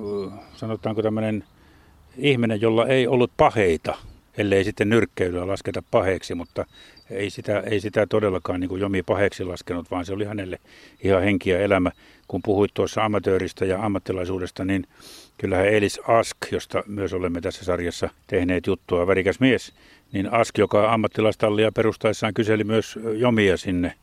sanotaanko 0.53 1.01
tämmöinen 1.01 1.43
ihminen, 2.17 2.61
jolla 2.61 2.87
ei 2.87 3.07
ollut 3.07 3.31
paheita, 3.37 3.97
ellei 4.37 4.63
sitten 4.63 4.89
nyrkkeilyä 4.89 5.47
lasketa 5.47 5.83
paheeksi, 5.91 6.35
mutta 6.35 6.65
ei 7.09 7.29
sitä, 7.29 7.59
ei 7.59 7.79
sitä 7.79 8.07
todellakaan 8.07 8.59
niin 8.59 8.69
kuin 8.69 8.81
Jomi 8.81 9.03
paheksi 9.03 9.43
laskenut, 9.43 9.91
vaan 9.91 10.05
se 10.05 10.13
oli 10.13 10.25
hänelle 10.25 10.59
ihan 11.03 11.23
henki 11.23 11.49
ja 11.49 11.59
elämä. 11.59 11.91
Kun 12.27 12.41
puhuit 12.43 12.71
tuossa 12.73 13.05
amatööristä 13.05 13.65
ja 13.65 13.85
ammattilaisuudesta, 13.85 14.65
niin 14.65 14.87
kyllähän 15.37 15.67
Elis 15.67 15.99
Ask, 16.07 16.37
josta 16.51 16.83
myös 16.87 17.13
olemme 17.13 17.41
tässä 17.41 17.65
sarjassa 17.65 18.09
tehneet 18.27 18.67
juttua, 18.67 19.07
värikäs 19.07 19.39
mies, 19.39 19.73
niin 20.11 20.33
Ask, 20.33 20.57
joka 20.57 20.93
ammattilaistallia 20.93 21.71
perustaessaan 21.71 22.33
kyseli 22.33 22.63
myös 22.63 22.99
Jomia 23.17 23.57
sinne. 23.57 23.93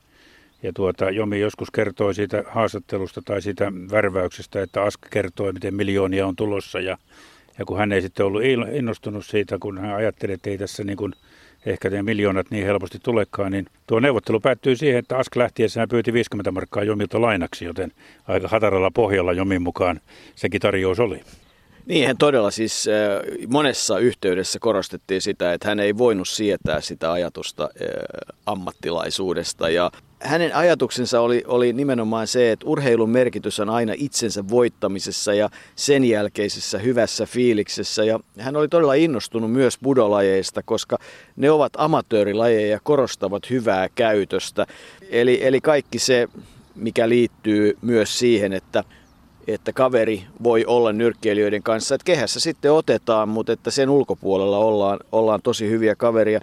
Ja 0.62 0.72
tuota, 0.72 1.10
Jomi 1.10 1.40
joskus 1.40 1.70
kertoi 1.70 2.14
siitä 2.14 2.44
haastattelusta 2.48 3.22
tai 3.24 3.42
siitä 3.42 3.72
värväyksestä, 3.90 4.62
että 4.62 4.82
Ask 4.82 5.00
kertoi, 5.10 5.52
miten 5.52 5.74
miljoonia 5.74 6.26
on 6.26 6.36
tulossa. 6.36 6.80
Ja, 6.80 6.98
ja 7.60 7.64
kun 7.64 7.78
hän 7.78 7.92
ei 7.92 8.02
sitten 8.02 8.26
ollut 8.26 8.42
innostunut 8.72 9.26
siitä, 9.26 9.58
kun 9.60 9.78
hän 9.78 9.94
ajatteli, 9.94 10.32
että 10.32 10.50
ei 10.50 10.58
tässä 10.58 10.84
niin 10.84 10.96
kuin– 10.96 11.12
ehkä 11.66 11.90
ne 11.90 12.02
miljoonat 12.02 12.50
niin 12.50 12.66
helposti 12.66 12.98
tulekaan, 13.02 13.52
niin 13.52 13.66
tuo 13.86 14.00
neuvottelu 14.00 14.40
päättyi 14.40 14.76
siihen, 14.76 14.98
että 14.98 15.18
Ask 15.18 15.36
lähtiessään 15.36 15.88
pyyti 15.88 16.12
50 16.12 16.50
markkaa 16.50 16.82
Jomilta 16.82 17.20
lainaksi, 17.20 17.64
joten 17.64 17.92
aika 18.28 18.48
hataralla 18.48 18.90
pohjalla 18.90 19.32
Jomin 19.32 19.62
mukaan 19.62 20.00
sekin 20.34 20.60
tarjous 20.60 21.00
oli. 21.00 21.20
Niin, 21.86 22.16
todella 22.18 22.50
siis 22.50 22.88
äh, 22.88 23.48
monessa 23.48 23.98
yhteydessä 23.98 24.58
korostettiin 24.58 25.20
sitä, 25.20 25.52
että 25.52 25.68
hän 25.68 25.80
ei 25.80 25.98
voinut 25.98 26.28
sietää 26.28 26.80
sitä 26.80 27.12
ajatusta 27.12 27.62
äh, 27.64 27.68
ammattilaisuudesta 28.46 29.68
ja 29.68 29.90
hänen 30.20 30.54
ajatuksensa 30.56 31.20
oli, 31.20 31.44
oli 31.46 31.72
nimenomaan 31.72 32.26
se, 32.26 32.52
että 32.52 32.66
urheilun 32.66 33.10
merkitys 33.10 33.60
on 33.60 33.70
aina 33.70 33.92
itsensä 33.96 34.48
voittamisessa 34.48 35.34
ja 35.34 35.50
sen 35.76 36.04
jälkeisessä 36.04 36.78
hyvässä 36.78 37.26
fiiliksessä. 37.26 38.04
Ja 38.04 38.20
hän 38.38 38.56
oli 38.56 38.68
todella 38.68 38.94
innostunut 38.94 39.52
myös 39.52 39.78
budolajeista, 39.82 40.62
koska 40.62 40.98
ne 41.36 41.50
ovat 41.50 41.72
amatöörilajeja 41.76 42.66
ja 42.66 42.80
korostavat 42.82 43.50
hyvää 43.50 43.88
käytöstä. 43.94 44.66
Eli, 45.10 45.38
eli 45.46 45.60
kaikki 45.60 45.98
se, 45.98 46.28
mikä 46.74 47.08
liittyy 47.08 47.78
myös 47.82 48.18
siihen, 48.18 48.52
että 48.52 48.84
että 49.48 49.72
kaveri 49.72 50.24
voi 50.42 50.64
olla 50.64 50.92
nyrkkeilijöiden 50.92 51.62
kanssa, 51.62 51.94
että 51.94 52.04
kehässä 52.04 52.40
sitten 52.40 52.72
otetaan, 52.72 53.28
mutta 53.28 53.52
että 53.52 53.70
sen 53.70 53.90
ulkopuolella 53.90 54.58
ollaan, 54.58 54.98
ollaan 55.12 55.40
tosi 55.42 55.70
hyviä 55.70 55.94
kaveria. 55.94 56.40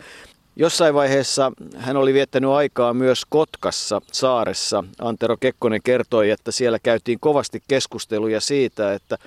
Jossain 0.59 0.93
vaiheessa 0.93 1.51
hän 1.75 1.97
oli 1.97 2.13
viettänyt 2.13 2.49
aikaa 2.49 2.93
myös 2.93 3.25
Kotkassa 3.29 4.01
saaressa. 4.11 4.83
Antero 4.99 5.37
Kekkonen 5.37 5.81
kertoi, 5.83 6.29
että 6.29 6.51
siellä 6.51 6.79
käytiin 6.79 7.19
kovasti 7.19 7.63
keskusteluja 7.67 8.41
siitä, 8.41 8.93
että 8.93 9.17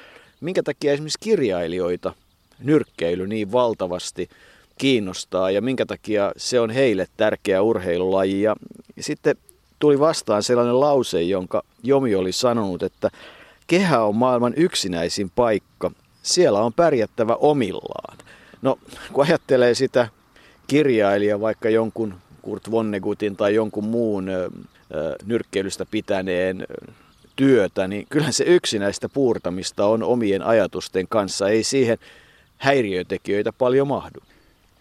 minkä 0.40 0.62
takia 0.62 0.92
esimerkiksi 0.92 1.18
kirjailijoita 1.20 2.12
nyrkkeily 2.58 3.26
niin 3.26 3.52
valtavasti 3.52 4.28
kiinnostaa 4.78 5.50
ja 5.50 5.62
minkä 5.62 5.86
takia 5.86 6.32
se 6.36 6.60
on 6.60 6.70
heille 6.70 7.06
tärkeä 7.16 7.62
urheilulaji. 7.62 8.42
Ja 8.42 8.56
sitten 9.00 9.36
tuli 9.78 9.98
vastaan 9.98 10.42
sellainen 10.42 10.80
lause, 10.80 11.22
jonka 11.22 11.62
Jomi 11.82 12.14
oli 12.14 12.32
sanonut, 12.32 12.82
että 12.82 13.10
kehä 13.66 14.04
on 14.04 14.16
maailman 14.16 14.54
yksinäisin 14.56 15.30
paikka. 15.30 15.90
Siellä 16.22 16.60
on 16.60 16.72
pärjättävä 16.72 17.34
omillaan. 17.34 18.18
No, 18.62 18.78
kun 19.12 19.26
ajattelee 19.26 19.74
sitä 19.74 20.08
kirjailija 20.70 21.40
vaikka 21.40 21.70
jonkun 21.70 22.14
Kurt 22.42 22.70
Vonnegutin 22.70 23.36
tai 23.36 23.54
jonkun 23.54 23.84
muun 23.84 24.26
nyrkkeilystä 25.26 25.86
pitäneen 25.90 26.66
työtä, 27.36 27.88
niin 27.88 28.06
kyllähän 28.10 28.32
se 28.32 28.44
yksinäistä 28.44 29.08
puurtamista 29.08 29.86
on 29.86 30.02
omien 30.02 30.42
ajatusten 30.42 31.06
kanssa. 31.08 31.48
Ei 31.48 31.62
siihen 31.62 31.98
häiriötekijöitä 32.56 33.52
paljon 33.52 33.88
mahdu. 33.88 34.18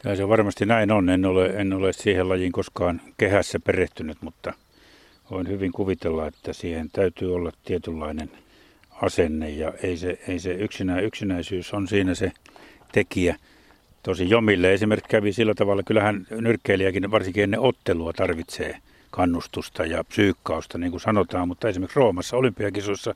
Ja 0.04 0.16
se 0.16 0.28
varmasti 0.28 0.66
näin 0.66 0.92
on. 0.92 1.10
En 1.10 1.26
ole, 1.26 1.46
en 1.46 1.74
ole 1.74 1.94
siihen 1.94 2.30
lajiin 2.30 2.52
koskaan 2.52 3.02
kehässä 3.18 3.60
perehtynyt, 3.60 4.18
mutta 4.22 4.54
voin 5.32 5.48
hyvin 5.48 5.72
kuvitella, 5.72 6.28
että 6.28 6.54
siihen 6.54 6.90
täytyy 6.94 7.36
olla 7.36 7.52
tietynlainen 7.66 8.32
asenne 9.02 9.50
ja 9.50 9.74
ei 9.84 9.98
se, 9.98 10.20
ei 10.28 10.40
se 10.40 10.52
yksinä, 10.52 11.00
yksinäisyys 11.00 11.74
on 11.74 11.88
siinä 11.88 12.16
se 12.16 12.32
tekijä. 12.92 13.36
Tosi 14.04 14.30
Jomille 14.30 14.74
esimerkiksi 14.74 15.10
kävi 15.10 15.34
sillä 15.34 15.54
tavalla, 15.54 15.84
kyllähän 15.84 16.28
nyrkkeilijäkin 16.32 17.12
varsinkin 17.12 17.44
ennen 17.44 17.60
ottelua 17.60 18.14
tarvitsee 18.14 18.78
kannustusta 19.10 19.86
ja 19.86 20.04
psyykkausta, 20.04 20.78
niin 20.78 20.92
kuin 20.92 21.02
sanotaan, 21.02 21.48
mutta 21.48 21.70
esimerkiksi 21.70 22.00
Roomassa 22.00 22.38
olympiakisoissa, 22.38 23.16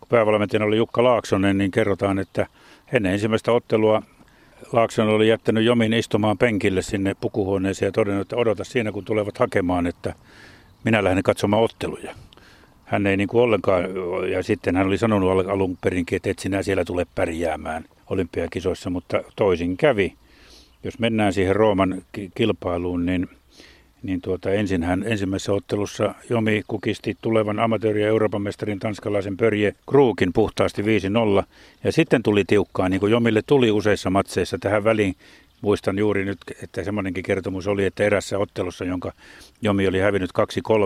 kun 0.00 0.08
päävalmentajana 0.08 0.64
oli 0.66 0.76
Jukka 0.76 1.04
Laaksonen, 1.04 1.58
niin 1.58 1.70
kerrotaan, 1.70 2.18
että 2.18 2.46
ennen 2.92 3.12
ensimmäistä 3.12 3.52
ottelua 3.52 4.02
Laakson 4.72 5.08
oli 5.08 5.28
jättänyt 5.28 5.64
Jomin 5.64 5.92
istumaan 5.92 6.38
penkille 6.38 6.82
sinne 6.82 7.14
pukuhuoneeseen 7.20 7.88
ja 7.88 7.92
todennut, 7.92 8.22
että 8.22 8.36
odota 8.36 8.64
siinä, 8.64 8.92
kun 8.92 9.04
tulevat 9.04 9.38
hakemaan, 9.38 9.86
että 9.86 10.14
minä 10.84 11.04
lähden 11.04 11.22
katsomaan 11.22 11.62
otteluja. 11.62 12.14
Hän 12.84 13.06
ei 13.06 13.16
niin 13.16 13.28
kuin 13.28 13.42
ollenkaan, 13.42 13.84
ja 14.30 14.42
sitten 14.42 14.76
hän 14.76 14.86
oli 14.86 14.98
sanonut 14.98 15.48
alun 15.48 15.78
perinkin, 15.80 16.16
että 16.16 16.30
et 16.30 16.38
sinä 16.38 16.62
siellä 16.62 16.84
tule 16.84 17.06
pärjäämään 17.14 17.84
olympiakisoissa, 18.10 18.90
mutta 18.90 19.22
toisin 19.36 19.76
kävi 19.76 20.14
jos 20.84 20.98
mennään 20.98 21.32
siihen 21.32 21.56
Rooman 21.56 22.02
kilpailuun, 22.34 23.06
niin, 23.06 23.28
niin 24.02 24.20
tuota, 24.20 24.50
ensin 24.50 24.82
hän 24.82 25.04
ensimmäisessä 25.06 25.52
ottelussa 25.52 26.14
Jomi 26.30 26.62
kukisti 26.68 27.16
tulevan 27.22 27.58
amatööri- 27.58 28.00
ja 28.00 28.08
Euroopan 28.08 28.42
mestarin 28.42 28.78
tanskalaisen 28.78 29.36
Pörje 29.36 29.74
Kruukin 29.90 30.32
puhtaasti 30.32 30.82
5-0. 30.82 30.86
Ja 31.84 31.92
sitten 31.92 32.22
tuli 32.22 32.44
tiukkaa, 32.44 32.88
niin 32.88 33.00
kuin 33.00 33.12
Jomille 33.12 33.42
tuli 33.46 33.70
useissa 33.70 34.10
matseissa 34.10 34.58
tähän 34.58 34.84
väliin 34.84 35.14
muistan 35.64 35.98
juuri 35.98 36.24
nyt, 36.24 36.38
että 36.62 36.84
semmoinenkin 36.84 37.24
kertomus 37.24 37.66
oli, 37.66 37.84
että 37.84 38.04
erässä 38.04 38.38
ottelussa, 38.38 38.84
jonka 38.84 39.12
Jomi 39.62 39.88
oli 39.88 39.98
hävinnyt 39.98 40.30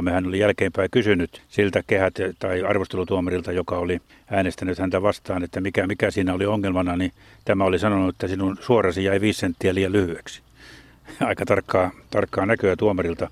2-3, 0.08 0.11
hän 0.11 0.26
oli 0.26 0.38
jälkeenpäin 0.38 0.90
kysynyt 0.90 1.42
siltä 1.49 1.82
kehät 1.87 2.14
tai 2.38 2.62
arvostelutuomarilta, 2.62 3.52
joka 3.52 3.78
oli 3.78 4.00
äänestänyt 4.30 4.78
häntä 4.78 5.02
vastaan, 5.02 5.44
että 5.44 5.61
mikä, 5.61 5.87
mikä 5.87 6.11
siinä 6.11 6.35
oli 6.35 6.47
ongelmana, 6.47 6.97
niin 6.97 7.12
tämä 7.44 7.64
oli 7.64 7.78
sanonut, 7.78 8.14
että 8.14 8.28
sinun 8.28 8.56
suorasi 8.61 9.04
jäi 9.04 9.20
5 9.20 9.40
senttiä 9.40 9.75
liian 9.75 9.92
lyhyeksi. 9.92 10.42
Aika 11.20 11.47
tarkkaa, 11.47 11.90
tarkkaa 12.11 12.47
näköä 12.47 12.76
tuomarilta. 12.76 13.30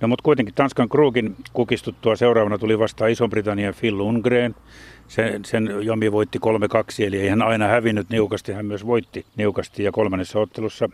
No 0.00 0.08
mutta 0.08 0.22
kuitenkin 0.22 0.54
Tanskan 0.54 0.88
Krugin 0.88 1.36
kukistuttua 1.52 2.16
seuraavana 2.16 2.58
tuli 2.58 2.78
vastaan 2.78 3.10
Iso-Britannian 3.10 3.74
Phil 3.80 3.98
Lundgren. 3.98 4.54
Sen, 5.08 5.44
sen 5.44 5.70
Jomi 5.82 6.12
voitti 6.12 6.38
3-2, 6.38 7.04
eli 7.06 7.20
ei 7.20 7.28
hän 7.28 7.42
aina 7.42 7.66
hävinnyt 7.66 8.10
niukasti, 8.10 8.52
hän 8.52 8.66
myös 8.66 8.86
voitti 8.86 9.26
niukasti. 9.36 9.82
Ja 9.82 9.92
kolmannessa 9.92 10.38
ottelussa 10.38 10.88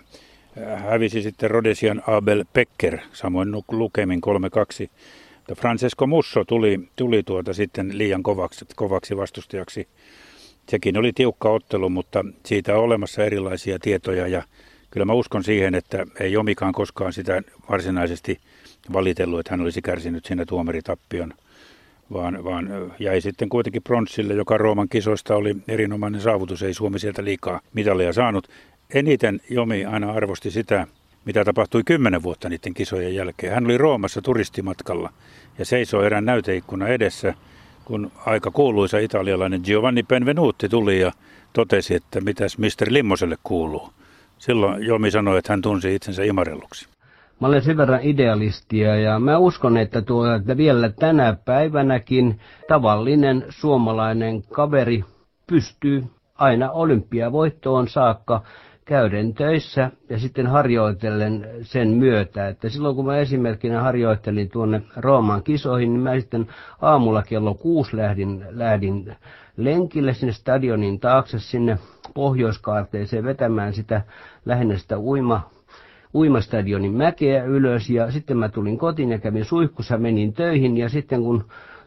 äh, 0.63 0.83
hävisi 0.83 1.23
sitten 1.23 1.51
Rodesian 1.51 2.03
Abel 2.07 2.45
Pecker, 2.53 2.99
samoin 3.13 3.53
lukemin 3.69 4.21
3-2. 4.85 4.89
Francesco 5.55 6.07
Musso 6.07 6.45
tuli, 6.45 6.89
tuli 6.97 7.23
tuota 7.23 7.53
sitten 7.53 7.99
liian 7.99 8.23
kovaksi, 8.23 8.65
kovaksi 8.77 9.17
vastustajaksi. 9.17 9.89
Sekin 10.69 10.97
oli 10.97 11.13
tiukka 11.13 11.51
ottelu, 11.51 11.89
mutta 11.89 12.25
siitä 12.47 12.75
on 12.75 12.85
olemassa 12.85 13.25
erilaisia 13.25 13.79
tietoja 13.79 14.27
ja 14.27 14.43
kyllä 14.91 15.07
mä 15.07 15.13
uskon 15.13 15.45
siihen, 15.45 15.75
että 15.75 16.07
ei 16.21 16.33
Jomikaan 16.33 16.73
koskaan 16.73 17.13
sitä 17.13 17.43
varsinaisesti 17.71 18.39
valitellut, 18.93 19.41
että 19.41 19.51
hän 19.51 19.61
olisi 19.61 19.83
kärsinyt 19.83 20.25
siinä 20.25 20.45
tuomaritappion 20.47 21.35
vaan, 22.13 22.45
vaan 22.45 22.93
jäi 22.99 23.21
sitten 23.21 23.49
kuitenkin 23.49 23.83
pronssille, 23.83 24.35
joka 24.35 24.59
Rooman 24.59 24.89
kisoista 24.89 25.37
oli 25.37 25.57
erinomainen 25.69 26.21
saavutus. 26.21 26.63
Ei 26.63 26.75
Suomi 26.75 26.99
sieltä 26.99 27.25
liikaa 27.25 27.61
mitalia 27.75 28.13
saanut. 28.13 28.49
Eniten 28.95 29.41
Jomi 29.51 29.85
aina 29.85 30.13
arvosti 30.13 30.51
sitä, 30.51 30.87
mitä 31.25 31.45
tapahtui 31.45 31.83
kymmenen 31.87 32.23
vuotta 32.23 32.49
niiden 32.49 32.75
kisojen 32.75 33.15
jälkeen. 33.15 33.55
Hän 33.55 33.65
oli 33.65 33.79
Roomassa 33.79 34.23
turistimatkalla 34.23 35.13
ja 35.59 35.65
seisoi 35.65 36.07
erään 36.07 36.25
näyteikkuna 36.25 36.89
edessä 36.89 37.35
kun 37.85 38.13
aika 38.27 38.51
kuuluisa 38.51 38.99
italialainen 38.99 39.61
Giovanni 39.65 40.03
Benvenuti 40.03 40.69
tuli 40.69 41.01
ja 41.01 41.13
totesi, 41.53 41.95
että 41.95 42.21
mitäs 42.21 42.59
Mr. 42.59 42.87
Limmoselle 42.89 43.37
kuuluu. 43.43 43.91
Silloin 44.39 44.87
Jomi 44.87 45.11
sanoi, 45.11 45.39
että 45.39 45.53
hän 45.53 45.63
tunsi 45.63 45.95
itsensä 45.95 46.25
imarelluksi. 46.25 46.94
Mä 47.41 47.47
olen 47.47 47.63
sen 47.63 47.77
verran 47.77 48.03
idealistia 48.03 48.97
ja 48.97 49.19
mä 49.19 49.39
uskon, 49.39 49.77
että, 49.77 50.03
tuo, 50.03 50.35
että 50.35 50.57
vielä 50.57 50.89
tänä 50.89 51.37
päivänäkin 51.45 52.41
tavallinen 52.69 53.45
suomalainen 53.49 54.43
kaveri 54.43 55.05
pystyy 55.47 56.05
aina 56.35 56.71
olympiavoittoon 56.71 57.89
saakka 57.89 58.43
käyden 58.85 59.35
töissä 59.35 59.91
ja 60.09 60.19
sitten 60.19 60.47
harjoitellen 60.47 61.49
sen 61.63 61.89
myötä. 61.89 62.49
Että 62.49 62.69
silloin 62.69 62.97
kun 62.97 63.07
mä 63.07 63.17
esimerkkinä 63.17 63.83
harjoittelin 63.83 64.51
tuonne 64.51 64.83
Rooman 64.97 65.43
kisoihin, 65.43 65.93
niin 65.93 66.03
mä 66.03 66.21
sitten 66.21 66.47
aamulla 66.81 67.23
kello 67.23 67.55
kuusi 67.55 67.97
lähdin, 67.97 68.47
lähdin 68.51 69.17
lenkille 69.57 70.15
sinne 70.15 70.33
stadionin 70.33 71.01
taakse 71.01 71.39
sinne 71.39 71.79
pohjoiskaarteeseen 72.15 73.25
vetämään 73.25 73.73
sitä 73.73 74.03
lähinnä 74.45 74.79
sitä 74.79 74.99
uima, 74.99 75.51
uimastadionin 76.15 76.93
mäkeä 76.93 77.45
ylös 77.45 77.91
ja 77.91 78.11
sitten 78.11 78.37
mä 78.37 78.49
tulin 78.49 78.79
kotiin 78.79 79.11
ja 79.11 79.19
kävin 79.19 79.45
suihkussa, 79.45 79.99
menin 79.99 80.33
töihin 80.33 80.77
ja 80.77 80.89
sitten 80.89 81.23
kun 81.23 81.45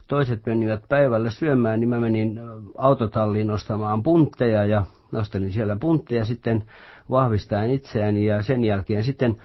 toiset 0.07 0.45
menivät 0.45 0.83
päivällä 0.89 1.29
syömään, 1.29 1.79
niin 1.79 1.89
mä 1.89 1.99
menin 1.99 2.39
autotalliin 2.77 3.51
ostamaan 3.51 4.03
puntteja 4.03 4.65
ja 4.65 4.85
nostelin 5.11 5.51
siellä 5.51 5.75
puntteja 5.75 6.25
sitten 6.25 6.63
vahvistaen 7.09 7.71
itseäni 7.71 8.25
ja 8.25 8.41
sen 8.41 8.63
jälkeen 8.63 9.03
sitten 9.03 9.37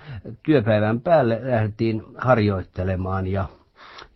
työpäivän 0.43 1.01
päälle 1.01 1.41
lähdettiin 1.43 2.03
harjoittelemaan 2.19 3.27
ja, 3.27 3.45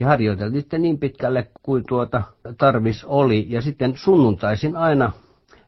ja 0.01 0.07
harjoiteltiin 0.07 0.61
sitten 0.61 0.83
niin 0.83 0.99
pitkälle 0.99 1.49
kuin 1.63 1.85
tuota 1.89 2.23
tarvis 2.59 3.05
oli. 3.05 3.47
Ja 3.49 3.63
sitten 3.63 3.93
sunnuntaisin 3.97 4.77
aina, 4.77 5.13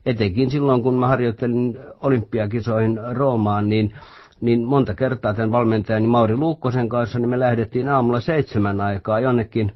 etenkin 0.07 0.51
silloin 0.51 0.83
kun 0.83 0.95
mä 0.95 1.09
harjoittelin 1.09 1.79
olympiakisoihin 2.01 3.01
Roomaan, 3.13 3.69
niin 3.69 3.95
niin 4.41 4.65
monta 4.65 4.95
kertaa 4.95 5.35
tämän 5.35 5.53
valmentajani 5.53 6.07
Mauri 6.07 6.37
Luukkosen 6.37 6.89
kanssa, 6.89 7.19
niin 7.19 7.29
me 7.29 7.39
lähdettiin 7.39 7.89
aamulla 7.89 8.21
seitsemän 8.21 8.81
aikaa 8.81 9.21
jonnekin 9.21 9.73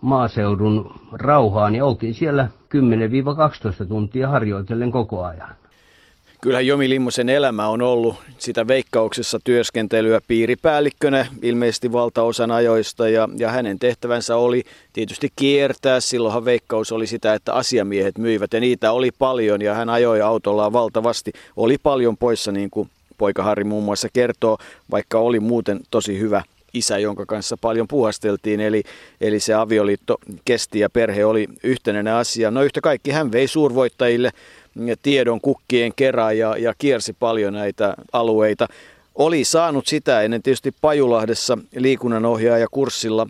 maaseudun 0.00 1.00
rauhaan 1.12 1.74
ja 1.74 1.84
oltiin 1.84 2.14
siellä 2.14 2.48
10-12 3.84 3.86
tuntia 3.88 4.28
harjoitellen 4.28 4.90
koko 4.90 5.24
ajan. 5.24 5.54
Kyllähän 6.44 6.66
Jomi 6.66 6.88
Limmosen 6.88 7.28
elämä 7.28 7.68
on 7.68 7.82
ollut 7.82 8.16
sitä 8.38 8.68
veikkauksessa 8.68 9.38
työskentelyä 9.44 10.20
piiripäällikkönä 10.28 11.26
ilmeisesti 11.42 11.92
valtaosan 11.92 12.50
ajoista 12.50 13.08
ja, 13.08 13.28
ja 13.36 13.50
hänen 13.50 13.78
tehtävänsä 13.78 14.36
oli 14.36 14.62
tietysti 14.92 15.28
kiertää. 15.36 16.00
Silloinhan 16.00 16.44
veikkaus 16.44 16.92
oli 16.92 17.06
sitä, 17.06 17.34
että 17.34 17.54
asiamiehet 17.54 18.18
myivät 18.18 18.52
ja 18.52 18.60
niitä 18.60 18.92
oli 18.92 19.10
paljon 19.18 19.62
ja 19.62 19.74
hän 19.74 19.88
ajoi 19.88 20.20
autollaan 20.20 20.72
valtavasti. 20.72 21.32
Oli 21.56 21.76
paljon 21.82 22.16
poissa 22.16 22.52
niin 22.52 22.70
kuin 22.70 22.88
poika 23.18 23.42
Harri 23.42 23.64
muun 23.64 23.84
muassa 23.84 24.08
kertoo, 24.12 24.58
vaikka 24.90 25.18
oli 25.18 25.40
muuten 25.40 25.80
tosi 25.90 26.18
hyvä 26.18 26.42
isä, 26.74 26.98
jonka 26.98 27.26
kanssa 27.26 27.56
paljon 27.60 27.88
puhasteltiin, 27.88 28.60
eli, 28.60 28.82
eli 29.20 29.40
se 29.40 29.54
avioliitto 29.54 30.16
kesti 30.44 30.78
ja 30.78 30.90
perhe 30.90 31.24
oli 31.24 31.48
yhtenäinen 31.62 32.14
asia. 32.14 32.50
No 32.50 32.62
yhtä 32.62 32.80
kaikki 32.80 33.10
hän 33.10 33.32
vei 33.32 33.48
suurvoittajille 33.48 34.30
tiedon 35.02 35.40
kukkien 35.40 35.92
kerran 35.96 36.38
ja, 36.38 36.56
ja 36.56 36.74
kiersi 36.78 37.12
paljon 37.12 37.52
näitä 37.52 37.94
alueita. 38.12 38.68
Oli 39.14 39.44
saanut 39.44 39.86
sitä 39.86 40.22
ennen 40.22 40.42
tietysti 40.42 40.74
Pajulahdessa 40.80 41.58
liikunnanohjaaja 41.76 42.66
kurssilla 42.70 43.26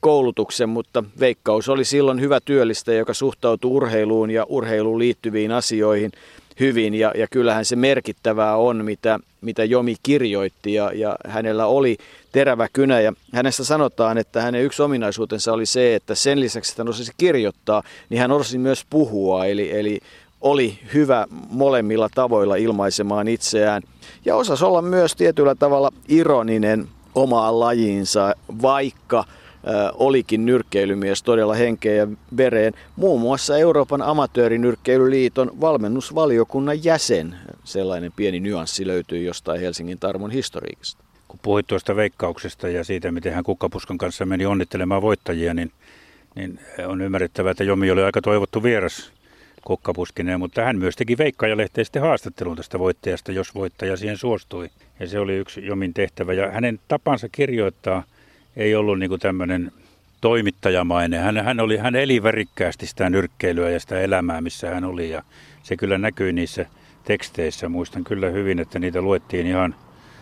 koulutuksen, 0.00 0.68
mutta 0.68 1.04
Veikkaus 1.20 1.68
oli 1.68 1.84
silloin 1.84 2.20
hyvä 2.20 2.40
työllistäjä, 2.44 2.98
joka 2.98 3.14
suhtautui 3.14 3.70
urheiluun 3.70 4.30
ja 4.30 4.44
urheiluun 4.48 4.98
liittyviin 4.98 5.52
asioihin 5.52 6.12
hyvin. 6.60 6.94
Ja, 6.94 7.12
ja 7.16 7.26
kyllähän 7.30 7.64
se 7.64 7.76
merkittävää 7.76 8.56
on, 8.56 8.84
mitä, 8.84 9.18
mitä 9.40 9.64
Jomi 9.64 9.96
kirjoitti. 10.02 10.74
Ja, 10.74 10.92
ja 10.94 11.16
hänellä 11.28 11.66
oli 11.66 11.96
terävä 12.32 12.68
kynä. 12.72 13.00
Ja 13.00 13.12
hänestä 13.32 13.64
sanotaan, 13.64 14.18
että 14.18 14.42
hänen 14.42 14.62
yksi 14.62 14.82
ominaisuutensa 14.82 15.52
oli 15.52 15.66
se, 15.66 15.94
että 15.94 16.14
sen 16.14 16.40
lisäksi, 16.40 16.72
että 16.72 16.82
hän 16.82 16.88
osasi 16.88 17.12
kirjoittaa, 17.16 17.82
niin 18.08 18.20
hän 18.20 18.32
osasi 18.32 18.58
myös 18.58 18.86
puhua, 18.90 19.46
eli, 19.46 19.78
eli 19.78 20.00
oli 20.40 20.78
hyvä 20.94 21.26
molemmilla 21.50 22.08
tavoilla 22.14 22.56
ilmaisemaan 22.56 23.28
itseään. 23.28 23.82
Ja 24.24 24.36
osasi 24.36 24.64
olla 24.64 24.82
myös 24.82 25.16
tietyllä 25.16 25.54
tavalla 25.54 25.92
ironinen 26.08 26.88
omaan 27.14 27.60
lajiinsa, 27.60 28.34
vaikka– 28.62 29.24
olikin 29.94 30.46
nyrkkeilymies 30.46 31.22
todella 31.22 31.54
henkeä 31.54 31.94
ja 31.94 32.08
vereen. 32.36 32.72
Muun 32.96 33.20
muassa 33.20 33.58
Euroopan 33.58 34.02
amatöörinyrkkeilyliiton 34.02 35.60
valmennusvaliokunnan 35.60 36.84
jäsen. 36.84 37.36
Sellainen 37.64 38.12
pieni 38.16 38.40
nyanssi 38.40 38.86
löytyy 38.86 39.22
jostain 39.22 39.60
Helsingin 39.60 39.98
Tarmon 39.98 40.30
historiikista. 40.30 41.04
Kun 41.28 41.40
puhuit 41.42 41.66
tuosta 41.66 41.96
veikkauksesta 41.96 42.68
ja 42.68 42.84
siitä, 42.84 43.12
miten 43.12 43.32
hän 43.32 43.44
kukkapuskan 43.44 43.98
kanssa 43.98 44.26
meni 44.26 44.46
onnittelemaan 44.46 45.02
voittajia, 45.02 45.54
niin, 45.54 45.72
niin 46.34 46.60
on 46.86 47.02
ymmärrettävää, 47.02 47.50
että 47.50 47.64
Jomi 47.64 47.90
oli 47.90 48.02
aika 48.02 48.22
toivottu 48.22 48.62
vieras 48.62 49.12
kukkapuskineen, 49.64 50.40
mutta 50.40 50.64
hän 50.64 50.78
myös 50.78 50.96
teki 50.96 51.18
Veikkaja-lehteen 51.18 51.84
sitten 51.84 52.02
haastattelun 52.02 52.56
tästä 52.56 52.78
voittajasta, 52.78 53.32
jos 53.32 53.54
voittaja 53.54 53.96
siihen 53.96 54.18
suostui. 54.18 54.70
Ja 55.00 55.08
se 55.08 55.18
oli 55.18 55.34
yksi 55.34 55.66
Jomin 55.66 55.94
tehtävä. 55.94 56.32
Ja 56.32 56.50
hänen 56.50 56.80
tapansa 56.88 57.28
kirjoittaa– 57.28 58.02
ei 58.56 58.74
ollut 58.74 58.98
niin 58.98 59.20
tämmöinen 59.20 59.72
toimittajamainen. 60.20 61.20
Hän, 61.20 61.44
hän, 61.44 61.60
oli, 61.60 61.76
hän 61.76 61.94
eli 61.94 62.22
värikkäästi 62.22 62.86
sitä 62.86 63.10
nyrkkeilyä 63.10 63.70
ja 63.70 63.80
sitä 63.80 64.00
elämää, 64.00 64.40
missä 64.40 64.74
hän 64.74 64.84
oli. 64.84 65.10
Ja 65.10 65.22
se 65.62 65.76
kyllä 65.76 65.98
näkyi 65.98 66.32
niissä 66.32 66.66
teksteissä. 67.04 67.68
Muistan 67.68 68.04
kyllä 68.04 68.28
hyvin, 68.28 68.58
että 68.58 68.78
niitä 68.78 69.00
luettiin 69.02 69.46
ihan, 69.46 69.74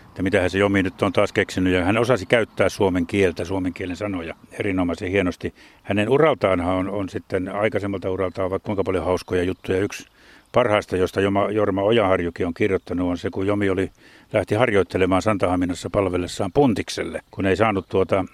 että 0.08 0.22
mitä 0.22 0.48
se 0.48 0.58
Jomi 0.58 0.82
nyt 0.82 1.02
on 1.02 1.12
taas 1.12 1.32
keksinyt. 1.32 1.72
Ja 1.72 1.84
hän 1.84 1.98
osasi 1.98 2.26
käyttää 2.26 2.68
suomen 2.68 3.06
kieltä, 3.06 3.44
suomen 3.44 3.74
kielen 3.74 3.96
sanoja 3.96 4.34
erinomaisen 4.52 5.10
hienosti. 5.10 5.54
Hänen 5.82 6.08
uraltaanhan 6.08 6.74
on, 6.74 6.88
on 6.88 7.08
sitten 7.08 7.48
aikaisemmalta 7.48 8.10
uraltaan 8.10 8.50
vaikka 8.50 8.66
kuinka 8.66 8.84
paljon 8.84 9.04
hauskoja 9.04 9.42
juttuja. 9.42 9.80
Yksi 9.80 10.06
parhaista, 10.54 10.96
josta 10.96 11.20
Jorma 11.52 11.82
Ojaharjukin 11.82 12.46
on 12.46 12.54
kirjoittanut, 12.54 13.10
on 13.10 13.18
se, 13.18 13.30
kun 13.30 13.46
Jomi 13.46 13.70
oli, 13.70 13.90
lähti 14.32 14.54
harjoittelemaan 14.54 15.22
Santahaminassa 15.22 15.90
palvellessaan 15.90 16.52
Puntikselle, 16.52 17.20
kun 17.30 17.46
ei 17.46 17.56
saanut 17.56 17.86
tuota 17.88 18.24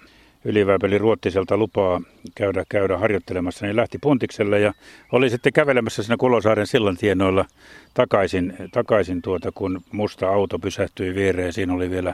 Ylivääpeli 0.45 0.97
Ruottiselta 0.97 1.57
lupaa 1.57 2.01
käydä, 2.35 2.63
käydä 2.69 2.97
harjoittelemassa, 2.97 3.65
niin 3.65 3.75
lähti 3.75 3.97
Puntikselle 3.97 4.59
ja 4.59 4.73
oli 5.11 5.29
sitten 5.29 5.53
kävelemässä 5.53 6.03
siinä 6.03 6.17
Kulosaaren 6.17 6.67
sillan 6.67 6.97
tienoilla 6.97 7.45
takaisin, 7.93 8.53
takaisin 8.71 9.21
tuota, 9.21 9.51
kun 9.51 9.81
musta 9.91 10.29
auto 10.29 10.59
pysähtyi 10.59 11.15
viereen. 11.15 11.53
Siinä 11.53 11.73
oli 11.73 11.89
vielä, 11.89 12.13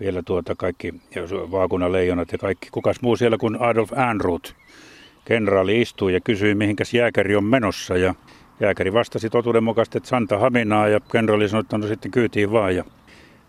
vielä 0.00 0.22
tuota 0.22 0.54
kaikki 0.54 0.94
vaakunaleijonat 1.50 2.32
ja 2.32 2.38
kaikki. 2.38 2.68
Kukas 2.70 3.02
muu 3.02 3.16
siellä 3.16 3.38
kuin 3.38 3.62
Adolf 3.62 3.92
Ehrnrooth. 3.92 4.54
Kenraali 5.24 5.80
istui 5.80 6.12
ja 6.12 6.20
kysyi, 6.20 6.54
mihinkäs 6.54 6.94
jääkäri 6.94 7.36
on 7.36 7.44
menossa 7.44 7.96
ja 7.96 8.14
Jääkäri 8.64 8.92
vastasi 8.92 9.30
totuudenmukaisesti, 9.30 9.98
että 9.98 10.08
Santa 10.08 10.38
Haminaa 10.38 10.88
ja 10.88 11.00
kenraali 11.00 11.48
sanoi, 11.48 11.60
että 11.60 11.78
no 11.78 11.86
sitten 11.86 12.10
kyytiin 12.10 12.52
vaan 12.52 12.76
ja 12.76 12.84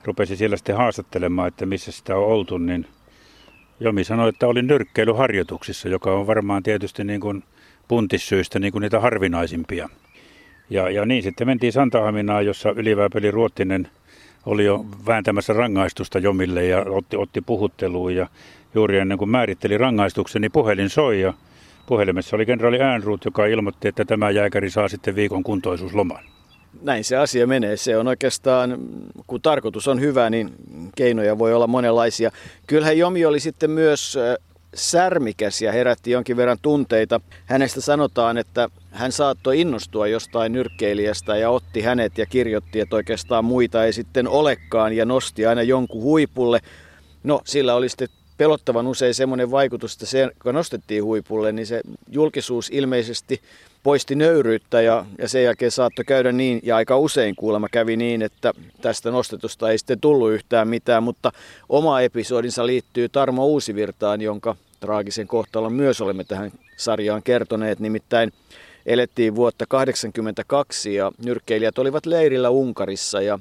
rupesi 0.04 0.36
siellä 0.36 0.58
sitten 0.58 0.78
haastattelemaan, 0.78 1.48
että 1.48 1.66
missä 1.66 1.92
sitä 1.92 2.16
on 2.16 2.26
oltu, 2.26 2.58
niin 2.58 2.88
Jomi 3.80 4.04
sanoi, 4.04 4.30
että 4.30 4.48
oli 4.48 4.62
nyrkkeilyharjoituksissa, 4.62 5.90
joka 5.90 6.12
on 6.12 6.28
varmaan 6.28 6.64
tietysti 6.64 7.04
niin 7.04 7.22
kuin 7.22 7.44
puntissyistä 7.88 8.60
niin 8.60 8.72
kuin 8.72 8.82
niitä 8.82 9.00
harvinaisimpia. 9.00 9.90
Ja, 10.70 10.90
ja 10.90 11.06
niin 11.06 11.24
sitten 11.24 11.48
mentiin 11.48 11.74
Santahaminaan, 11.74 12.46
jossa 12.46 12.70
ylivääpeli 12.70 13.32
Ruottinen 13.32 13.88
oli 14.46 14.66
jo 14.66 14.86
vääntämässä 15.06 15.54
rangaistusta 15.54 16.20
Jomille 16.20 16.66
ja 16.66 16.86
otti, 16.90 17.18
otti 17.18 17.42
puhutteluun. 17.42 18.16
Ja 18.16 18.28
juuri 18.76 18.98
ennen 18.98 19.18
kuin 19.18 19.30
määritteli 19.30 19.78
rangaistuksen, 19.78 20.42
niin 20.42 20.52
puhelin 20.52 20.90
soi 20.90 21.22
ja 21.22 21.34
Puhelimessa 21.86 22.36
oli 22.36 22.46
kenraali 22.46 22.82
Äänruut, 22.82 23.26
joka 23.26 23.46
ilmoitti, 23.46 23.88
että 23.88 24.06
tämä 24.06 24.30
jääkäri 24.30 24.70
saa 24.70 24.88
sitten 24.88 25.16
viikon 25.16 25.44
kuntoisuusloman. 25.44 26.24
Näin 26.82 27.04
se 27.04 27.18
asia 27.18 27.48
menee. 27.48 27.78
Se 27.78 27.98
on 27.98 28.08
oikeastaan, 28.08 28.78
kun 29.28 29.42
tarkoitus 29.42 29.88
on 29.88 30.00
hyvä, 30.00 30.30
niin 30.30 30.50
keinoja 30.96 31.38
voi 31.38 31.54
olla 31.54 31.68
monenlaisia. 31.68 32.32
Kyllähän 32.68 32.98
Jomi 32.98 33.26
oli 33.26 33.40
sitten 33.40 33.72
myös 33.72 34.18
särmikäs 34.76 35.62
ja 35.62 35.72
herätti 35.72 36.12
jonkin 36.12 36.38
verran 36.38 36.58
tunteita. 36.62 37.22
Hänestä 37.46 37.82
sanotaan, 37.82 38.38
että 38.38 38.70
hän 38.92 39.12
saattoi 39.12 39.62
innostua 39.62 40.08
jostain 40.08 40.52
nyrkkeilijästä 40.52 41.38
ja 41.38 41.50
otti 41.50 41.82
hänet 41.82 42.18
ja 42.18 42.26
kirjoitti, 42.26 42.80
että 42.80 42.96
oikeastaan 42.96 43.46
muita 43.46 43.86
ei 43.86 43.94
sitten 43.94 44.28
olekaan 44.28 44.94
ja 44.94 45.06
nosti 45.06 45.46
aina 45.46 45.62
jonkun 45.62 46.02
huipulle. 46.02 46.60
No, 47.24 47.42
sillä 47.46 47.76
oli 47.76 47.90
sitten 47.90 48.08
pelottavan 48.38 48.88
usein 48.88 49.14
semmoinen 49.14 49.52
vaikutus, 49.52 49.94
että 49.94 50.06
se, 50.06 50.30
kun 50.44 50.54
nostettiin 50.54 51.04
huipulle, 51.04 51.52
niin 51.52 51.68
se 51.68 51.82
julkisuus 52.12 52.70
ilmeisesti 52.70 53.42
poisti 53.84 54.16
nöyryyttä 54.16 54.82
ja, 54.82 55.06
ja 55.18 55.30
sen 55.30 55.44
jälkeen 55.44 55.72
saattoi 55.72 56.06
käydä 56.06 56.32
niin, 56.32 56.60
ja 56.64 56.76
aika 56.76 56.98
usein 56.98 57.36
kuulemma 57.36 57.68
kävi 57.72 57.96
niin, 57.96 58.22
että 58.22 58.54
tästä 58.82 59.12
nostetusta 59.12 59.70
ei 59.70 59.78
sitten 59.78 60.00
tullut 60.00 60.32
yhtään 60.32 60.68
mitään, 60.68 61.04
mutta 61.04 61.32
oma 61.70 62.02
episodinsa 62.02 62.66
liittyy 62.66 63.10
Tarmo 63.10 63.46
Uusivirtaan, 63.46 64.22
jonka 64.22 64.56
traagisen 64.80 65.28
kohtalon 65.28 65.74
myös 65.74 66.02
olemme 66.02 66.24
tähän 66.24 66.52
sarjaan 66.78 67.24
kertoneet. 67.24 67.80
Nimittäin 67.80 68.34
elettiin 68.86 69.36
vuotta 69.36 69.66
1982 69.70 70.96
ja 70.96 71.12
nyrkkeilijät 71.26 71.78
olivat 71.80 72.06
leirillä 72.06 72.50
Unkarissa 72.50 73.22
ja 73.22 73.40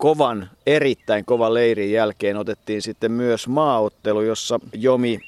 kovan, 0.00 0.50
erittäin 0.66 1.24
kovan 1.24 1.54
leirin 1.54 1.92
jälkeen 1.92 2.36
otettiin 2.36 2.82
sitten 2.82 3.12
myös 3.12 3.48
maaottelu, 3.48 4.22
jossa 4.22 4.60
Jomi 4.72 5.20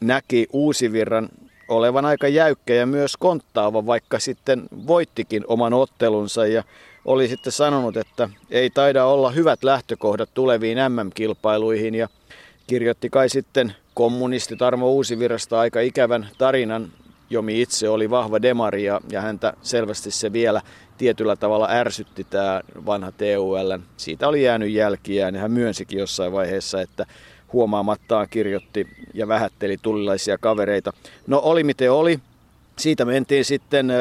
näki 0.00 0.46
Uusivirran 0.52 1.28
olevan 1.68 2.04
aika 2.04 2.28
jäykkä 2.28 2.74
ja 2.74 2.86
myös 2.86 3.16
konttaava, 3.16 3.86
vaikka 3.86 4.18
sitten 4.18 4.62
voittikin 4.86 5.44
oman 5.46 5.74
ottelunsa 5.74 6.46
ja 6.46 6.64
oli 7.04 7.28
sitten 7.28 7.52
sanonut, 7.52 7.96
että 7.96 8.28
ei 8.50 8.70
taida 8.70 9.04
olla 9.04 9.30
hyvät 9.30 9.64
lähtökohdat 9.64 10.30
tuleviin 10.34 10.78
MM-kilpailuihin 10.78 11.94
ja 11.94 12.08
kirjoitti 12.66 13.10
kai 13.10 13.28
sitten 13.28 13.74
kommunisti 13.94 14.56
Tarmo 14.56 14.90
Uusivirrasta 14.90 15.60
aika 15.60 15.80
ikävän 15.80 16.28
tarinan. 16.38 16.92
Jomi 17.30 17.62
itse 17.62 17.88
oli 17.88 18.10
vahva 18.10 18.42
demari 18.42 18.84
ja, 18.84 19.00
ja 19.12 19.20
häntä 19.20 19.52
selvästi 19.62 20.10
se 20.10 20.32
vielä 20.32 20.60
tietyllä 20.98 21.36
tavalla 21.36 21.68
ärsytti 21.70 22.24
tämä 22.24 22.60
vanha 22.86 23.12
TUL. 23.12 23.78
Siitä 23.96 24.28
oli 24.28 24.42
jäänyt 24.42 24.70
jälkiä 24.70 25.28
ja 25.28 25.40
hän 25.40 25.52
myönsikin 25.52 25.98
jossain 25.98 26.32
vaiheessa, 26.32 26.80
että 26.80 27.06
huomaamattaan 27.52 28.26
kirjoitti 28.30 28.86
ja 29.14 29.28
vähätteli 29.28 29.76
tulilaisia 29.82 30.38
kavereita. 30.38 30.92
No 31.26 31.40
oli 31.44 31.64
miten 31.64 31.92
oli. 31.92 32.20
Siitä 32.76 33.04
mentiin 33.04 33.44
sitten 33.44 33.92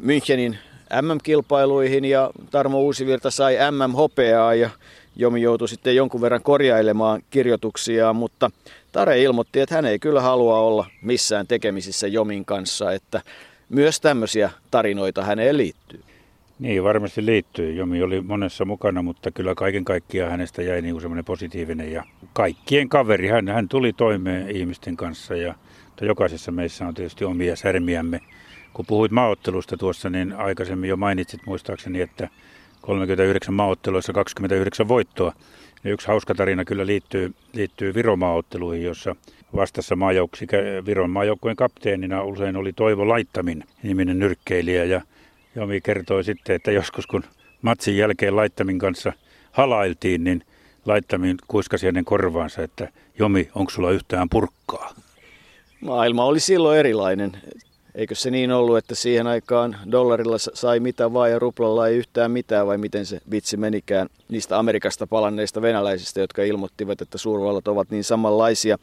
Münchenin 0.00 0.56
MM-kilpailuihin 1.02 2.04
ja 2.04 2.30
Tarmo 2.50 2.80
Uusivirta 2.80 3.30
sai 3.30 3.56
MM-hopeaa 3.70 4.54
ja 4.54 4.70
Jomi 5.16 5.42
joutui 5.42 5.68
sitten 5.68 5.96
jonkun 5.96 6.20
verran 6.20 6.42
korjailemaan 6.42 7.22
kirjoituksia, 7.30 8.12
mutta 8.12 8.50
Tare 8.92 9.22
ilmoitti, 9.22 9.60
että 9.60 9.74
hän 9.74 9.84
ei 9.84 9.98
kyllä 9.98 10.20
halua 10.20 10.58
olla 10.58 10.86
missään 11.02 11.46
tekemisissä 11.46 12.06
Jomin 12.06 12.44
kanssa, 12.44 12.92
että 12.92 13.22
myös 13.68 14.00
tämmöisiä 14.00 14.50
tarinoita 14.70 15.22
häneen 15.22 15.56
liittyy. 15.56 16.00
Niin, 16.58 16.84
varmasti 16.84 17.26
liittyy. 17.26 17.72
Jomi 17.72 18.02
oli 18.02 18.20
monessa 18.20 18.64
mukana, 18.64 19.02
mutta 19.02 19.30
kyllä 19.30 19.54
kaiken 19.54 19.84
kaikkiaan 19.84 20.30
hänestä 20.30 20.62
jäi 20.62 20.82
niin 20.82 21.00
semmoinen 21.00 21.24
positiivinen 21.24 21.92
ja 21.92 22.04
kaikkien 22.32 22.88
kaveri. 22.88 23.28
Hän, 23.28 23.48
hän 23.48 23.68
tuli 23.68 23.92
toimeen 23.92 24.50
ihmisten 24.56 24.96
kanssa 24.96 25.36
ja 25.36 25.54
jokaisessa 26.00 26.52
meissä 26.52 26.86
on 26.86 26.94
tietysti 26.94 27.24
omia 27.24 27.56
särmiämme. 27.56 28.20
Kun 28.72 28.86
puhuit 28.86 29.12
maaottelusta 29.12 29.76
tuossa, 29.76 30.10
niin 30.10 30.32
aikaisemmin 30.32 30.90
jo 30.90 30.96
mainitsit 30.96 31.40
muistaakseni, 31.46 32.00
että 32.00 32.28
39 32.82 33.54
maaotteluissa 33.54 34.12
29 34.12 34.88
voittoa. 34.88 35.32
Ja 35.84 35.90
yksi 35.90 36.08
hauska 36.08 36.34
tarina 36.34 36.64
kyllä 36.64 36.86
liittyy, 36.86 37.34
liittyy 37.52 37.94
Viromaaotteluihin, 37.94 38.84
jossa 38.84 39.16
vastassa 39.56 39.96
maajouksi, 39.96 40.46
Viron 40.86 41.10
maajoukkueen 41.10 41.56
kapteenina 41.56 42.22
usein 42.22 42.56
oli 42.56 42.72
Toivo 42.72 43.08
Laittamin 43.08 43.64
niminen 43.82 44.18
nyrkkeilijä. 44.18 44.84
Ja 44.84 45.00
Jomi 45.56 45.80
kertoi 45.80 46.24
sitten, 46.24 46.56
että 46.56 46.72
joskus 46.72 47.06
kun 47.06 47.24
matsin 47.62 47.96
jälkeen 47.96 48.36
Laittamin 48.36 48.78
kanssa 48.78 49.12
halailtiin, 49.52 50.24
niin 50.24 50.44
Laittamin 50.86 51.36
kuiskasi 51.46 51.88
ennen 51.88 52.04
korvaansa, 52.04 52.62
että 52.62 52.88
Jomi, 53.18 53.50
onko 53.54 53.70
sulla 53.70 53.90
yhtään 53.90 54.28
purkkaa? 54.28 54.94
Maailma 55.80 56.24
oli 56.24 56.40
silloin 56.40 56.78
erilainen. 56.78 57.32
Eikö 57.94 58.14
se 58.14 58.30
niin 58.30 58.52
ollut, 58.52 58.78
että 58.78 58.94
siihen 58.94 59.26
aikaan 59.26 59.76
dollarilla 59.90 60.36
sai 60.38 60.80
mitä 60.80 61.12
vaan 61.12 61.30
ja 61.30 61.38
ruplalla 61.38 61.88
ei 61.88 61.96
yhtään 61.96 62.30
mitään 62.30 62.66
vai 62.66 62.78
miten 62.78 63.06
se 63.06 63.20
vitsi 63.30 63.56
menikään 63.56 64.08
niistä 64.28 64.58
Amerikasta 64.58 65.06
palanneista 65.06 65.62
venäläisistä, 65.62 66.20
jotka 66.20 66.42
ilmoittivat, 66.42 67.00
että 67.00 67.18
suurvallat 67.18 67.68
ovat 67.68 67.90
niin 67.90 68.04
samanlaisia. 68.04 68.78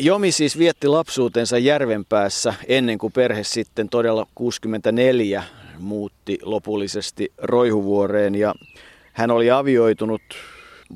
Jomi 0.00 0.32
siis 0.32 0.58
vietti 0.58 0.88
lapsuutensa 0.88 1.58
Järvenpäässä 1.58 2.54
ennen 2.68 2.98
kuin 2.98 3.12
perhe 3.12 3.44
sitten 3.44 3.88
todella 3.88 4.26
64 4.34 5.42
muutti 5.78 6.38
lopullisesti 6.42 7.32
Roihuvuoreen 7.38 8.34
ja 8.34 8.54
hän 9.12 9.30
oli 9.30 9.50
avioitunut 9.50 10.22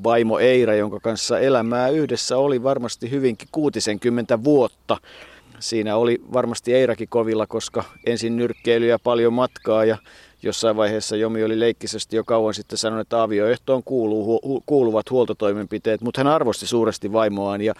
vaimo 0.03 0.39
Eira, 0.39 0.75
jonka 0.75 0.99
kanssa 0.99 1.39
elämää 1.39 1.89
yhdessä 1.89 2.37
oli 2.37 2.63
varmasti 2.63 3.11
hyvinkin 3.11 3.47
60 3.51 4.43
vuotta. 4.43 4.97
Siinä 5.59 5.95
oli 5.95 6.21
varmasti 6.33 6.73
Eirakin 6.73 7.07
kovilla, 7.09 7.47
koska 7.47 7.83
ensin 8.05 8.37
nyrkkeilyä 8.37 8.99
paljon 8.99 9.33
matkaa 9.33 9.85
ja 9.85 9.97
jossain 10.43 10.75
vaiheessa 10.75 11.15
Jomi 11.15 11.43
oli 11.43 11.59
leikkisesti 11.59 12.15
jo 12.15 12.23
kauan 12.23 12.53
sitten 12.53 12.77
sanonut, 12.77 13.01
että 13.01 13.21
avioehtoon 13.21 13.83
kuuluu, 13.83 14.25
hu, 14.25 14.63
kuuluvat 14.65 15.11
huoltotoimenpiteet, 15.11 16.01
mutta 16.01 16.19
hän 16.19 16.27
arvosti 16.27 16.67
suuresti 16.67 17.13
vaimoaan 17.13 17.61
ja 17.61 17.73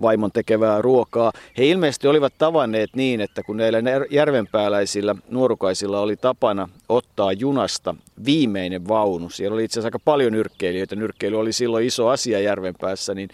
vaimon 0.00 0.32
tekevää 0.32 0.82
ruokaa. 0.82 1.32
He 1.58 1.66
ilmeisesti 1.66 2.08
olivat 2.08 2.34
tavanneet 2.38 2.90
niin, 2.96 3.20
että 3.20 3.42
kun 3.42 3.56
näillä 3.56 3.78
järvenpääläisillä 4.10 5.14
nuorukaisilla 5.30 6.00
oli 6.00 6.16
tapana 6.16 6.68
ottaa 6.88 7.32
junasta 7.32 7.94
viimeinen 8.24 8.88
vaunu, 8.88 9.30
siellä 9.30 9.54
oli 9.54 9.64
itse 9.64 9.74
asiassa 9.74 9.86
aika 9.86 9.98
paljon 10.04 10.32
nyrkkeilijöitä, 10.32 10.96
nyrkkeily 10.96 11.38
oli 11.38 11.52
silloin 11.52 11.86
iso 11.86 12.08
asia 12.08 12.40
järvenpäässä, 12.40 13.14
niin, 13.14 13.28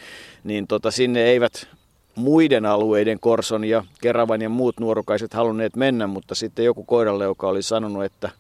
niin 0.45 0.67
tota, 0.67 0.91
sinne 0.91 1.23
eivät 1.23 1.69
muiden 2.14 2.66
alueiden 2.66 3.20
Korson 3.20 3.64
ja 3.64 3.85
Keravan 4.01 4.42
ja 4.42 4.49
muut 4.49 4.81
nuorukaiset 4.81 5.35
halunneet 5.35 5.77
mennä, 5.77 6.07
mutta 6.07 6.35
sitten 6.35 6.64
joku 6.64 6.85
koiralle, 6.85 7.25
joka 7.25 7.49
oli 7.49 7.62
sanonut, 7.62 8.05
että 8.05 8.31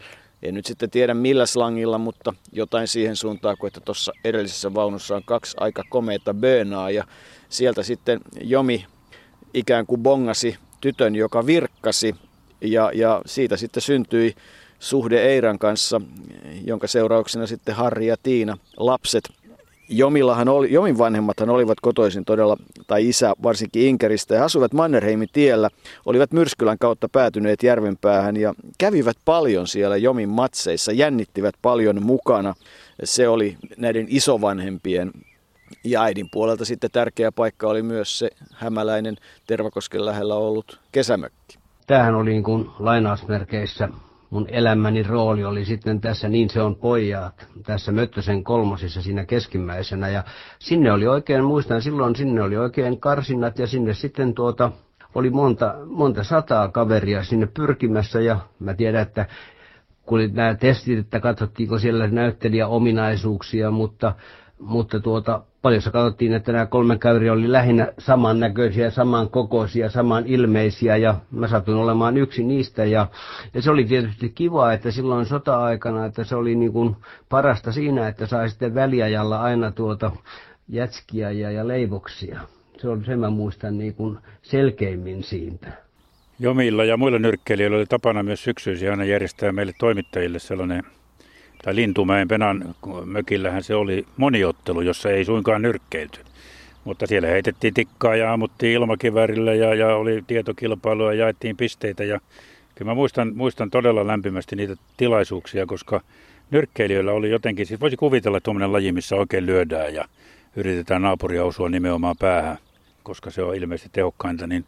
en 0.42 0.54
nyt 0.54 0.66
sitten 0.66 0.90
tiedä 0.90 1.14
millä 1.14 1.46
slangilla, 1.46 1.98
mutta 1.98 2.34
jotain 2.52 2.88
siihen 2.88 3.16
suuntaan, 3.16 3.56
kun 3.58 3.66
että 3.66 3.80
tuossa 3.80 4.12
edellisessä 4.24 4.74
vaunussa 4.74 5.16
on 5.16 5.22
kaksi 5.26 5.56
aika 5.60 5.82
komeita 5.90 6.34
bönaa 6.34 6.90
ja 6.90 7.04
sieltä 7.48 7.82
sitten 7.82 8.20
Jomi 8.40 8.86
ikään 9.54 9.86
kuin 9.86 10.02
bongasi 10.02 10.56
tytön, 10.80 11.14
joka 11.14 11.46
virkkasi 11.46 12.14
ja, 12.60 12.90
ja 12.94 13.22
siitä 13.26 13.56
sitten 13.56 13.82
syntyi 13.82 14.34
suhde 14.78 15.22
Eiran 15.22 15.58
kanssa, 15.58 16.00
jonka 16.64 16.86
seurauksena 16.86 17.46
sitten 17.46 17.74
Harri 17.74 18.06
ja 18.06 18.16
Tiina, 18.22 18.58
lapset, 18.76 19.28
Jomillahan 19.90 20.48
oli, 20.48 20.72
Jomin 20.72 20.98
vanhemmathan 20.98 21.50
olivat 21.50 21.80
kotoisin 21.80 22.24
todella, 22.24 22.56
tai 22.86 23.08
isä 23.08 23.34
varsinkin 23.42 23.82
Inkeristä, 23.82 24.34
ja 24.34 24.44
asuivat 24.44 24.72
Mannerheimin 24.72 25.28
tiellä, 25.32 25.70
olivat 26.06 26.32
Myrskylän 26.32 26.78
kautta 26.78 27.08
päätyneet 27.08 27.62
Järvenpäähän 27.62 28.36
ja 28.36 28.54
kävivät 28.78 29.16
paljon 29.24 29.66
siellä 29.66 29.96
Jomin 29.96 30.28
matseissa, 30.28 30.92
jännittivät 30.92 31.54
paljon 31.62 32.02
mukana. 32.02 32.54
Se 33.04 33.28
oli 33.28 33.56
näiden 33.76 34.06
isovanhempien 34.08 35.10
ja 35.84 36.02
äidin 36.02 36.28
puolelta 36.32 36.64
sitten 36.64 36.90
tärkeä 36.90 37.32
paikka 37.32 37.68
oli 37.68 37.82
myös 37.82 38.18
se 38.18 38.30
hämäläinen 38.54 39.16
Tervakosken 39.46 40.06
lähellä 40.06 40.34
ollut 40.34 40.80
kesämökki. 40.92 41.58
Tämähän 41.86 42.14
oli 42.14 42.30
niin 42.30 42.42
kuin 42.42 42.70
lainausmerkeissä 42.78 43.88
mun 44.30 44.46
elämäni 44.48 45.02
rooli 45.02 45.44
oli 45.44 45.64
sitten 45.64 46.00
tässä 46.00 46.28
Niin 46.28 46.50
se 46.50 46.62
on 46.62 46.76
pojat, 46.76 47.46
tässä 47.66 47.92
Möttösen 47.92 48.44
kolmosissa 48.44 49.02
siinä 49.02 49.24
keskimmäisenä. 49.24 50.08
Ja 50.08 50.24
sinne 50.58 50.92
oli 50.92 51.06
oikein, 51.06 51.44
muistan 51.44 51.82
silloin 51.82 52.16
sinne 52.16 52.42
oli 52.42 52.56
oikein 52.56 53.00
karsinnat 53.00 53.58
ja 53.58 53.66
sinne 53.66 53.94
sitten 53.94 54.34
tuota, 54.34 54.72
oli 55.14 55.30
monta, 55.30 55.74
monta 55.86 56.24
sataa 56.24 56.68
kaveria 56.68 57.24
sinne 57.24 57.46
pyrkimässä 57.46 58.20
ja 58.20 58.40
mä 58.58 58.74
tiedän, 58.74 59.02
että 59.02 59.26
kun 60.06 60.20
nämä 60.32 60.54
testit, 60.54 60.98
että 60.98 61.20
katsottiinko 61.20 61.78
siellä 61.78 62.08
näyttelijä 62.08 62.66
ominaisuuksia, 62.66 63.70
mutta 63.70 64.14
mutta 64.60 65.00
tuota, 65.00 65.42
paljon 65.62 65.82
katsottiin, 65.82 66.32
että 66.32 66.52
nämä 66.52 66.66
kolme 66.66 66.98
käyriä 66.98 67.32
oli 67.32 67.52
lähinnä 67.52 67.92
samannäköisiä, 67.98 68.90
samankokoisia, 68.90 69.90
saman 69.90 70.26
ilmeisiä 70.26 70.96
ja 70.96 71.14
mä 71.30 71.48
satuin 71.48 71.78
olemaan 71.78 72.16
yksi 72.16 72.44
niistä 72.44 72.84
ja, 72.84 73.06
ja 73.54 73.62
se 73.62 73.70
oli 73.70 73.84
tietysti 73.84 74.28
kiva, 74.28 74.72
että 74.72 74.90
silloin 74.90 75.26
sota-aikana, 75.26 76.06
että 76.06 76.24
se 76.24 76.36
oli 76.36 76.54
niin 76.54 76.72
kuin 76.72 76.96
parasta 77.28 77.72
siinä, 77.72 78.08
että 78.08 78.26
sai 78.26 78.48
sitten 78.48 78.74
väliajalla 78.74 79.40
aina 79.40 79.70
tuota 79.70 80.10
jätskiä 80.68 81.30
ja, 81.30 81.50
ja 81.50 81.68
leivoksia. 81.68 82.40
Se 82.78 82.88
on 82.88 83.04
sen 83.04 83.18
mä 83.18 83.30
muistan 83.30 83.78
niin 83.78 83.94
kuin 83.94 84.18
selkeimmin 84.42 85.22
siitä. 85.22 85.72
Jomilla 86.38 86.84
ja 86.84 86.96
muilla 86.96 87.18
nyrkkeilijöillä 87.18 87.76
oli 87.76 87.86
tapana 87.86 88.22
myös 88.22 88.44
syksyisin 88.44 88.90
aina 88.90 89.04
järjestää 89.04 89.52
meille 89.52 89.72
toimittajille 89.78 90.38
sellainen 90.38 90.82
tai 91.62 91.74
Lintumäen 91.74 92.28
Penan 92.28 92.74
mökillähän 93.04 93.62
se 93.62 93.74
oli 93.74 94.06
moniottelu, 94.16 94.80
jossa 94.80 95.10
ei 95.10 95.24
suinkaan 95.24 95.62
nyrkkeilty. 95.62 96.20
Mutta 96.84 97.06
siellä 97.06 97.28
heitettiin 97.28 97.74
tikkaa 97.74 98.16
ja 98.16 98.32
ammuttiin 98.32 98.72
ilmakivärillä 98.72 99.54
ja, 99.54 99.74
ja 99.74 99.96
oli 99.96 100.24
tietokilpailua 100.26 101.12
ja 101.12 101.18
jaettiin 101.18 101.56
pisteitä. 101.56 102.04
Ja 102.04 102.20
kyllä 102.74 102.90
mä 102.90 102.94
muistan, 102.94 103.32
muistan 103.34 103.70
todella 103.70 104.06
lämpimästi 104.06 104.56
niitä 104.56 104.76
tilaisuuksia, 104.96 105.66
koska 105.66 106.00
nyrkkeilijöillä 106.50 107.12
oli 107.12 107.30
jotenkin, 107.30 107.66
siis 107.66 107.80
voisi 107.80 107.96
kuvitella 107.96 108.40
tuommoinen 108.40 108.72
laji, 108.72 108.92
missä 108.92 109.16
oikein 109.16 109.46
lyödään 109.46 109.94
ja 109.94 110.04
yritetään 110.56 111.02
naapuria 111.02 111.44
osua 111.44 111.68
nimenomaan 111.68 112.16
päähän, 112.18 112.58
koska 113.02 113.30
se 113.30 113.42
on 113.42 113.56
ilmeisesti 113.56 113.90
tehokkainta, 113.92 114.46
niin 114.46 114.64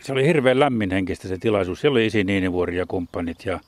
se 0.00 0.12
oli 0.12 0.26
hirveän 0.26 0.60
lämmin 0.60 0.90
henkistä 0.90 1.28
se 1.28 1.38
tilaisuus. 1.38 1.80
Siellä 1.80 1.96
oli 1.96 2.06
Isi 2.06 2.24
Niinivuori 2.24 2.76
ja 2.76 2.86
kumppanit 2.86 3.44
ja 3.44 3.60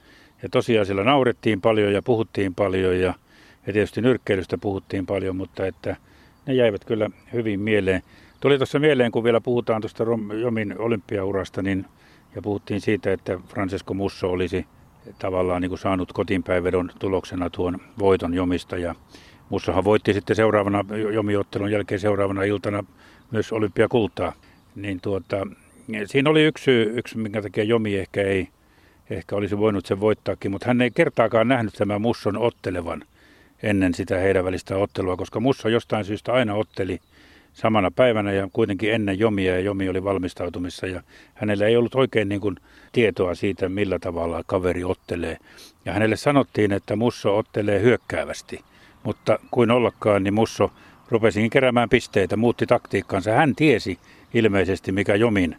ja 0.45 0.49
tosiaan 0.49 0.87
siellä 0.87 1.05
naurettiin 1.05 1.61
paljon 1.61 1.93
ja 1.93 2.03
puhuttiin 2.03 2.55
paljon 2.55 3.01
ja, 3.01 3.15
ja 3.67 3.73
tietysti 3.73 4.01
nyrkkeilystä 4.01 4.59
puhuttiin 4.59 5.07
paljon, 5.07 5.37
mutta 5.37 5.67
että 5.67 5.97
ne 6.47 6.55
jäivät 6.55 6.85
kyllä 6.85 7.11
hyvin 7.33 7.61
mieleen. 7.61 8.03
Tuli 8.41 8.57
tuossa 8.57 8.79
mieleen, 8.79 9.13
kun 9.13 9.25
vielä 9.25 9.41
puhutaan 9.41 9.83
tuosta 9.83 10.05
Jomin 10.41 10.79
olympiaurasta, 10.79 11.63
niin 11.63 11.87
Ja 12.35 12.43
puhuttiin 12.43 12.81
siitä, 12.81 13.13
että 13.13 13.39
Francesco 13.49 13.95
Musso 13.95 14.31
olisi 14.31 14.67
tavallaan 15.19 15.63
niin 15.63 15.69
kuin 15.69 15.79
saanut 15.79 16.13
kotiinpäinvedon 16.13 16.91
tuloksena 16.99 17.51
tuon 17.51 17.79
voiton 17.99 18.35
jomista. 18.35 18.77
Ja 18.77 18.95
Mussohan 19.49 19.85
voitti 19.85 20.13
sitten 20.13 20.37
seuraavana 20.37 20.85
jomiottelun 21.13 21.71
jälkeen 21.71 22.01
seuraavana 22.01 22.43
iltana 22.43 22.85
myös 23.31 23.53
olympiakultaa. 23.53 24.33
Niin 24.75 25.01
tuota, 25.01 25.47
siinä 26.05 26.31
oli 26.31 26.43
yksi 26.43 26.71
yksi, 26.71 27.19
minkä 27.19 27.43
takia 27.43 27.65
jomi 27.65 27.97
ehkä 27.97 28.23
ei 28.23 28.49
ehkä 29.11 29.37
olisi 29.37 29.59
voinut 29.59 29.87
sen 29.87 30.01
voittaakin, 30.01 30.51
mutta 30.51 30.67
hän 30.67 30.81
ei 30.81 30.91
kertaakaan 30.91 31.49
nähnyt 31.49 31.75
tämän 31.75 32.01
Musson 32.01 32.37
ottelevan 32.37 33.05
ennen 33.63 33.95
sitä 33.95 34.19
heidän 34.19 34.45
välistä 34.45 34.77
ottelua, 34.77 35.17
koska 35.17 35.41
Musso 35.41 35.69
jostain 35.69 36.05
syystä 36.05 36.33
aina 36.33 36.55
otteli 36.55 37.01
samana 37.53 37.91
päivänä 37.91 38.33
ja 38.33 38.49
kuitenkin 38.53 38.93
ennen 38.93 39.19
Jomia 39.19 39.55
ja 39.55 39.61
Jomi 39.61 39.89
oli 39.89 40.05
valmistautumissa 40.05 40.87
ja 40.87 41.03
hänellä 41.35 41.67
ei 41.67 41.77
ollut 41.77 41.95
oikein 41.95 42.29
niin 42.29 42.41
kuin 42.41 42.57
tietoa 42.93 43.35
siitä, 43.35 43.69
millä 43.69 43.99
tavalla 43.99 44.43
kaveri 44.47 44.85
ottelee. 44.85 45.37
Ja 45.85 45.93
hänelle 45.93 46.17
sanottiin, 46.17 46.73
että 46.73 46.97
Musso 46.97 47.39
ottelee 47.39 47.81
hyökkäävästi, 47.81 48.61
mutta 49.03 49.39
kuin 49.51 49.71
ollakaan, 49.71 50.25
niin 50.25 50.35
Musso 50.35 50.73
rupesikin 51.09 51.51
keräämään 51.51 51.89
pisteitä, 51.89 52.37
muutti 52.37 52.67
taktiikkansa. 52.67 53.33
Hän 53.33 53.55
tiesi 53.55 53.99
ilmeisesti, 54.35 54.93
mikä 54.93 55.15
Jomin 55.15 55.57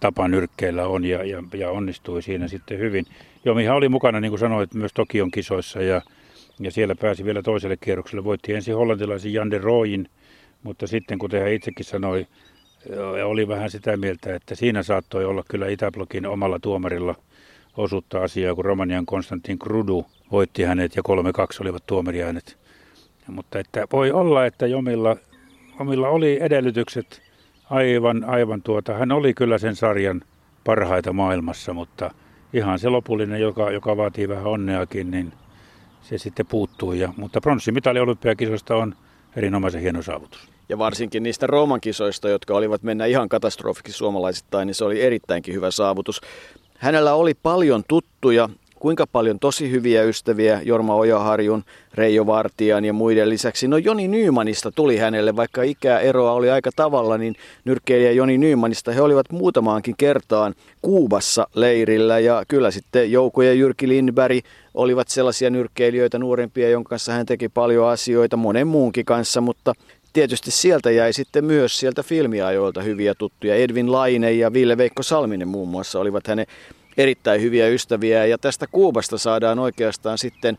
tapa 0.00 0.28
nyrkkeillä 0.28 0.86
on 0.86 1.04
ja, 1.04 1.24
ja, 1.24 1.42
ja 1.54 1.70
onnistui 1.70 2.22
siinä 2.22 2.48
sitten 2.48 2.78
hyvin. 2.78 3.04
Jomihan 3.44 3.76
oli 3.76 3.88
mukana, 3.88 4.20
niin 4.20 4.30
kuin 4.30 4.38
sanoit, 4.38 4.74
myös 4.74 4.92
Tokion 4.92 5.30
kisoissa 5.30 5.82
ja, 5.82 6.02
ja 6.60 6.70
siellä 6.70 6.94
pääsi 6.94 7.24
vielä 7.24 7.42
toiselle 7.42 7.76
kierrokselle. 7.76 8.24
Voitti 8.24 8.54
ensin 8.54 8.76
hollantilaisen 8.76 9.32
Jan 9.32 9.50
de 9.50 9.58
Rooyin, 9.58 10.08
mutta 10.62 10.86
sitten 10.86 11.18
kuten 11.18 11.42
hän 11.42 11.52
itsekin 11.52 11.84
sanoi, 11.84 12.26
oli 13.24 13.48
vähän 13.48 13.70
sitä 13.70 13.96
mieltä, 13.96 14.34
että 14.34 14.54
siinä 14.54 14.82
saattoi 14.82 15.24
olla 15.24 15.44
kyllä 15.48 15.68
Itäblokin 15.68 16.26
omalla 16.26 16.58
tuomarilla 16.58 17.14
osuutta 17.76 18.22
asiaa, 18.22 18.54
kun 18.54 18.64
Romanian 18.64 19.06
Konstantin 19.06 19.58
Krudu 19.58 20.06
voitti 20.30 20.62
hänet 20.62 20.96
ja 20.96 21.02
3-2 21.08 21.12
olivat 21.60 21.86
tuomariäänet. 21.86 22.58
Mutta 23.26 23.58
että 23.58 23.86
voi 23.92 24.10
olla, 24.10 24.46
että 24.46 24.66
Jomilla, 24.66 25.16
Jomilla 25.78 26.08
oli 26.08 26.38
edellytykset 26.40 27.22
aivan, 27.72 28.24
aivan 28.24 28.62
tuota, 28.62 28.94
hän 28.94 29.12
oli 29.12 29.34
kyllä 29.34 29.58
sen 29.58 29.76
sarjan 29.76 30.22
parhaita 30.64 31.12
maailmassa, 31.12 31.72
mutta 31.72 32.10
ihan 32.52 32.78
se 32.78 32.88
lopullinen, 32.88 33.40
joka, 33.40 33.70
joka 33.70 33.96
vaatii 33.96 34.28
vähän 34.28 34.46
onneakin, 34.46 35.10
niin 35.10 35.32
se 36.02 36.18
sitten 36.18 36.46
puuttuu. 36.46 36.92
Ja, 36.92 37.12
mutta 37.16 37.40
pronssimitali 37.40 38.00
olympiakisoista 38.00 38.76
on 38.76 38.94
erinomaisen 39.36 39.80
hieno 39.80 40.02
saavutus. 40.02 40.48
Ja 40.68 40.78
varsinkin 40.78 41.22
niistä 41.22 41.46
Rooman 41.46 41.80
kisoista, 41.80 42.28
jotka 42.28 42.54
olivat 42.54 42.82
mennä 42.82 43.06
ihan 43.06 43.28
katastrofiksi 43.28 43.92
suomalaisittain, 43.92 44.66
niin 44.66 44.74
se 44.74 44.84
oli 44.84 45.02
erittäinkin 45.02 45.54
hyvä 45.54 45.70
saavutus. 45.70 46.20
Hänellä 46.78 47.14
oli 47.14 47.34
paljon 47.34 47.84
tuttuja, 47.88 48.48
kuinka 48.82 49.06
paljon 49.06 49.38
tosi 49.38 49.70
hyviä 49.70 50.02
ystäviä 50.02 50.60
Jorma 50.64 50.94
Ojaharjun, 50.94 51.64
Reijo 51.94 52.26
Vartijan 52.26 52.84
ja 52.84 52.92
muiden 52.92 53.28
lisäksi. 53.28 53.68
No 53.68 53.76
Joni 53.76 54.08
Nyymanista 54.08 54.72
tuli 54.72 54.96
hänelle, 54.96 55.36
vaikka 55.36 55.62
ikäeroa 55.62 56.32
oli 56.32 56.50
aika 56.50 56.70
tavalla, 56.76 57.18
niin 57.18 57.34
nyrkkeilijä 57.64 58.12
Joni 58.12 58.38
Nyymanista 58.38 58.92
he 58.92 59.00
olivat 59.00 59.32
muutamaankin 59.32 59.94
kertaan 59.98 60.54
Kuubassa 60.82 61.46
leirillä 61.54 62.18
ja 62.18 62.44
kyllä 62.48 62.70
sitten 62.70 63.12
Jouko 63.12 63.42
ja 63.42 63.52
Jyrki 63.52 63.88
Lindberg 63.88 64.44
olivat 64.74 65.08
sellaisia 65.08 65.50
nyrkkeilijöitä 65.50 66.18
nuorempia, 66.18 66.70
jonka 66.70 66.88
kanssa 66.88 67.12
hän 67.12 67.26
teki 67.26 67.48
paljon 67.48 67.88
asioita 67.88 68.36
monen 68.36 68.66
muunkin 68.66 69.04
kanssa, 69.04 69.40
mutta 69.40 69.74
tietysti 70.12 70.50
sieltä 70.50 70.90
jäi 70.90 71.12
sitten 71.12 71.44
myös 71.44 71.78
sieltä 71.78 72.02
filmiajoilta 72.02 72.82
hyviä 72.82 73.14
tuttuja. 73.14 73.54
Edvin 73.54 73.92
Laine 73.92 74.32
ja 74.32 74.52
Ville 74.52 74.76
Veikko 74.76 75.02
Salminen 75.02 75.48
muun 75.48 75.68
muassa 75.68 76.00
olivat 76.00 76.26
hänen 76.26 76.46
erittäin 76.96 77.40
hyviä 77.40 77.68
ystäviä 77.68 78.26
ja 78.26 78.38
tästä 78.38 78.66
Kuubasta 78.66 79.18
saadaan 79.18 79.58
oikeastaan 79.58 80.18
sitten 80.18 80.58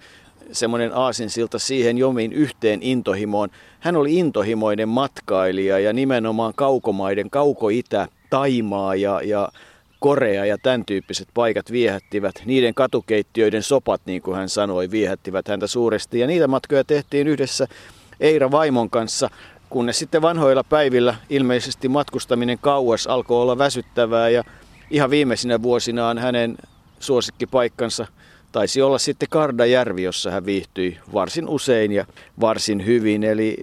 semmoinen 0.51 0.91
aasinsilta 0.93 1.59
siihen 1.59 1.97
jomin 1.97 2.33
yhteen 2.33 2.83
intohimoon. 2.83 3.49
Hän 3.79 3.95
oli 3.95 4.15
intohimoinen 4.15 4.89
matkailija 4.89 5.79
ja 5.79 5.93
nimenomaan 5.93 6.53
kaukomaiden, 6.55 7.29
kauko-itä, 7.29 8.07
Taimaa 8.29 8.95
ja, 8.95 9.21
ja 9.23 9.49
Korea 9.99 10.45
ja 10.45 10.57
tämän 10.57 10.85
tyyppiset 10.85 11.27
paikat 11.33 11.71
viehättivät. 11.71 12.35
Niiden 12.45 12.73
katukeittiöiden 12.73 13.63
sopat, 13.63 14.01
niin 14.05 14.21
kuin 14.21 14.37
hän 14.37 14.49
sanoi, 14.49 14.91
viehättivät 14.91 15.47
häntä 15.47 15.67
suuresti. 15.67 16.19
Ja 16.19 16.27
niitä 16.27 16.47
matkoja 16.47 16.83
tehtiin 16.83 17.27
yhdessä 17.27 17.67
Eira 18.19 18.51
Vaimon 18.51 18.89
kanssa, 18.89 19.29
kunnes 19.69 19.99
sitten 19.99 20.21
vanhoilla 20.21 20.63
päivillä 20.63 21.15
ilmeisesti 21.29 21.89
matkustaminen 21.89 22.57
kauas 22.61 23.07
alkoi 23.07 23.41
olla 23.41 23.57
väsyttävää 23.57 24.29
ja 24.29 24.43
ihan 24.93 25.09
viimeisinä 25.09 25.61
vuosinaan 25.61 26.17
hänen 26.17 26.57
suosikkipaikkansa 26.99 28.07
taisi 28.51 28.81
olla 28.81 28.97
sitten 28.97 29.29
Kardajärvi, 29.29 30.03
jossa 30.03 30.31
hän 30.31 30.45
viihtyi 30.45 30.97
varsin 31.13 31.47
usein 31.49 31.91
ja 31.91 32.05
varsin 32.41 32.85
hyvin. 32.85 33.23
Eli 33.23 33.57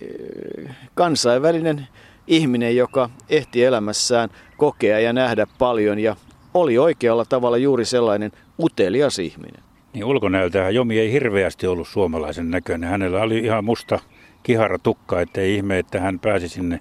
äh, 0.69 0.77
kansainvälinen 0.95 1.87
ihminen, 2.27 2.77
joka 2.77 3.11
ehti 3.29 3.65
elämässään 3.65 4.29
kokea 4.57 5.01
ja 5.01 5.13
nähdä 5.13 5.47
paljon 5.59 5.99
ja 5.99 6.17
oli 6.55 6.79
oikealla 6.79 7.25
tavalla 7.25 7.57
juuri 7.57 7.85
sellainen 7.85 8.33
utelias 8.59 9.19
ihminen. 9.19 9.63
Niin 9.93 10.05
ulkonäöltähän 10.05 10.75
Jomi 10.75 10.99
ei 10.99 11.13
hirveästi 11.13 11.67
ollut 11.67 11.89
suomalaisen 11.89 12.51
näköinen. 12.51 12.91
Hänellä 12.91 13.23
oli 13.23 13.39
ihan 13.39 13.65
musta 13.65 13.99
kihara 14.43 14.79
tukka, 14.79 15.21
ettei 15.21 15.55
ihme, 15.55 15.79
että 15.79 16.01
hän 16.01 16.19
pääsi 16.19 16.49
sinne 16.49 16.81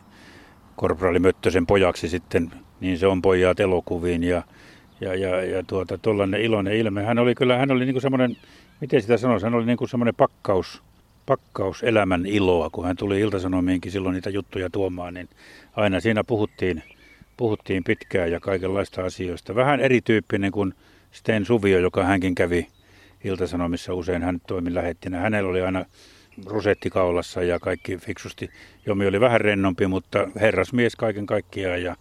korporaali 0.76 1.20
Möttösen 1.20 1.66
pojaksi 1.66 2.10
sitten 2.10 2.52
niin 2.82 2.98
se 2.98 3.08
on 3.08 3.22
pojat 3.22 3.60
elokuviin 3.60 4.24
ja, 4.24 4.44
ja, 5.02 5.16
ja, 5.16 5.44
ja 5.44 5.64
tuota, 5.64 5.98
tuollainen 5.98 6.42
iloinen 6.42 6.74
ilme. 6.74 7.04
Hän 7.04 7.20
oli 7.20 7.36
kyllä, 7.36 7.58
hän 7.58 7.72
oli 7.72 7.86
niin 7.86 7.94
kuin 7.94 8.02
semmoinen, 8.02 8.38
miten 8.82 9.02
sitä 9.02 9.18
sanoisi, 9.18 9.46
hän 9.46 9.56
oli 9.56 9.66
niin 9.66 9.78
kuin 9.78 9.90
semmoinen 9.90 10.16
pakkaus, 10.16 10.82
pakkaus 11.26 11.84
elämän 11.84 12.26
iloa, 12.26 12.70
kun 12.70 12.86
hän 12.86 12.98
tuli 12.98 13.20
Iltasanomiinkin 13.20 13.92
silloin 13.92 14.14
niitä 14.14 14.30
juttuja 14.30 14.70
tuomaan, 14.70 15.14
niin 15.14 15.30
aina 15.76 16.00
siinä 16.00 16.24
puhuttiin, 16.24 16.84
puhuttiin 17.38 17.84
pitkään 17.84 18.32
ja 18.32 18.40
kaikenlaista 18.40 19.04
asioista. 19.04 19.56
Vähän 19.56 19.80
erityyppinen 19.80 20.52
kuin 20.52 20.74
Sten 21.12 21.46
Suvio, 21.46 21.80
joka 21.80 22.04
hänkin 22.04 22.36
kävi 22.36 22.68
Iltasanomissa 23.24 23.94
usein, 23.94 24.22
hän 24.22 24.42
toimi 24.48 24.74
lähettinä. 24.74 25.20
Hänellä 25.20 25.50
oli 25.50 25.62
aina 25.62 25.86
rusettikaulassa 26.46 27.44
ja 27.44 27.60
kaikki 27.60 27.98
fiksusti. 27.98 28.50
Jomi 28.86 29.08
oli 29.08 29.20
vähän 29.20 29.42
rennompi, 29.42 29.88
mutta 29.88 30.28
herrasmies 30.36 30.96
kaiken 30.96 31.26
kaikkiaan 31.26 31.84
ja 31.84 31.96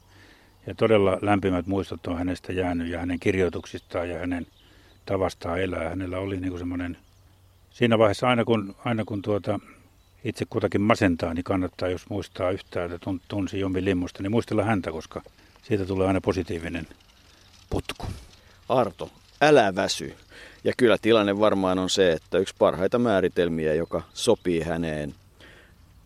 ja 0.69 0.75
todella 0.75 1.19
lämpimät 1.23 1.67
muistot 1.67 2.07
on 2.07 2.19
hänestä 2.19 2.53
jäänyt 2.53 2.89
ja 2.89 2.99
hänen 2.99 3.21
kirjoituksistaan 3.21 4.09
ja 4.09 4.19
hänen 4.19 4.47
tavastaan 5.07 5.61
elää. 5.61 5.89
Hänellä 5.89 6.19
oli 6.19 6.41
niin 6.41 6.59
semmoinen, 6.59 6.97
siinä 7.71 7.99
vaiheessa 7.99 8.29
aina 8.29 8.45
kun, 8.45 8.77
aina 8.85 9.05
kun 9.05 9.23
tuota, 9.23 9.61
itse 10.25 10.45
kutakin 10.51 10.81
masentaa, 10.81 11.35
niin 11.35 11.45
kannattaa, 11.45 11.89
jos 11.89 12.11
muistaa 12.11 12.51
yhtään, 12.51 12.93
että 12.93 13.11
tunsi 13.29 13.61
Jommi 13.61 13.85
Limmusta, 13.85 14.23
niin 14.23 14.31
muistella 14.31 14.65
häntä, 14.65 14.93
koska 14.93 15.23
siitä 15.63 15.87
tulee 15.87 16.07
aina 16.07 16.21
positiivinen 16.21 16.87
putku. 17.71 18.07
Arto, 18.69 19.11
älä 19.41 19.75
väsy. 19.75 20.15
Ja 20.65 20.73
kyllä 20.77 20.97
tilanne 21.03 21.39
varmaan 21.39 21.79
on 21.79 21.91
se, 21.91 22.13
että 22.13 22.39
yksi 22.39 22.55
parhaita 22.59 22.99
määritelmiä, 22.99 23.75
joka 23.75 24.03
sopii 24.15 24.61
häneen, 24.61 25.15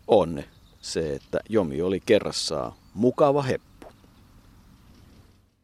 on 0.07 0.43
se, 0.81 1.13
että 1.13 1.39
Jomi 1.49 1.81
oli 1.81 1.99
kerrassaan 2.05 2.73
mukava 2.93 3.41
heppu. 3.41 3.72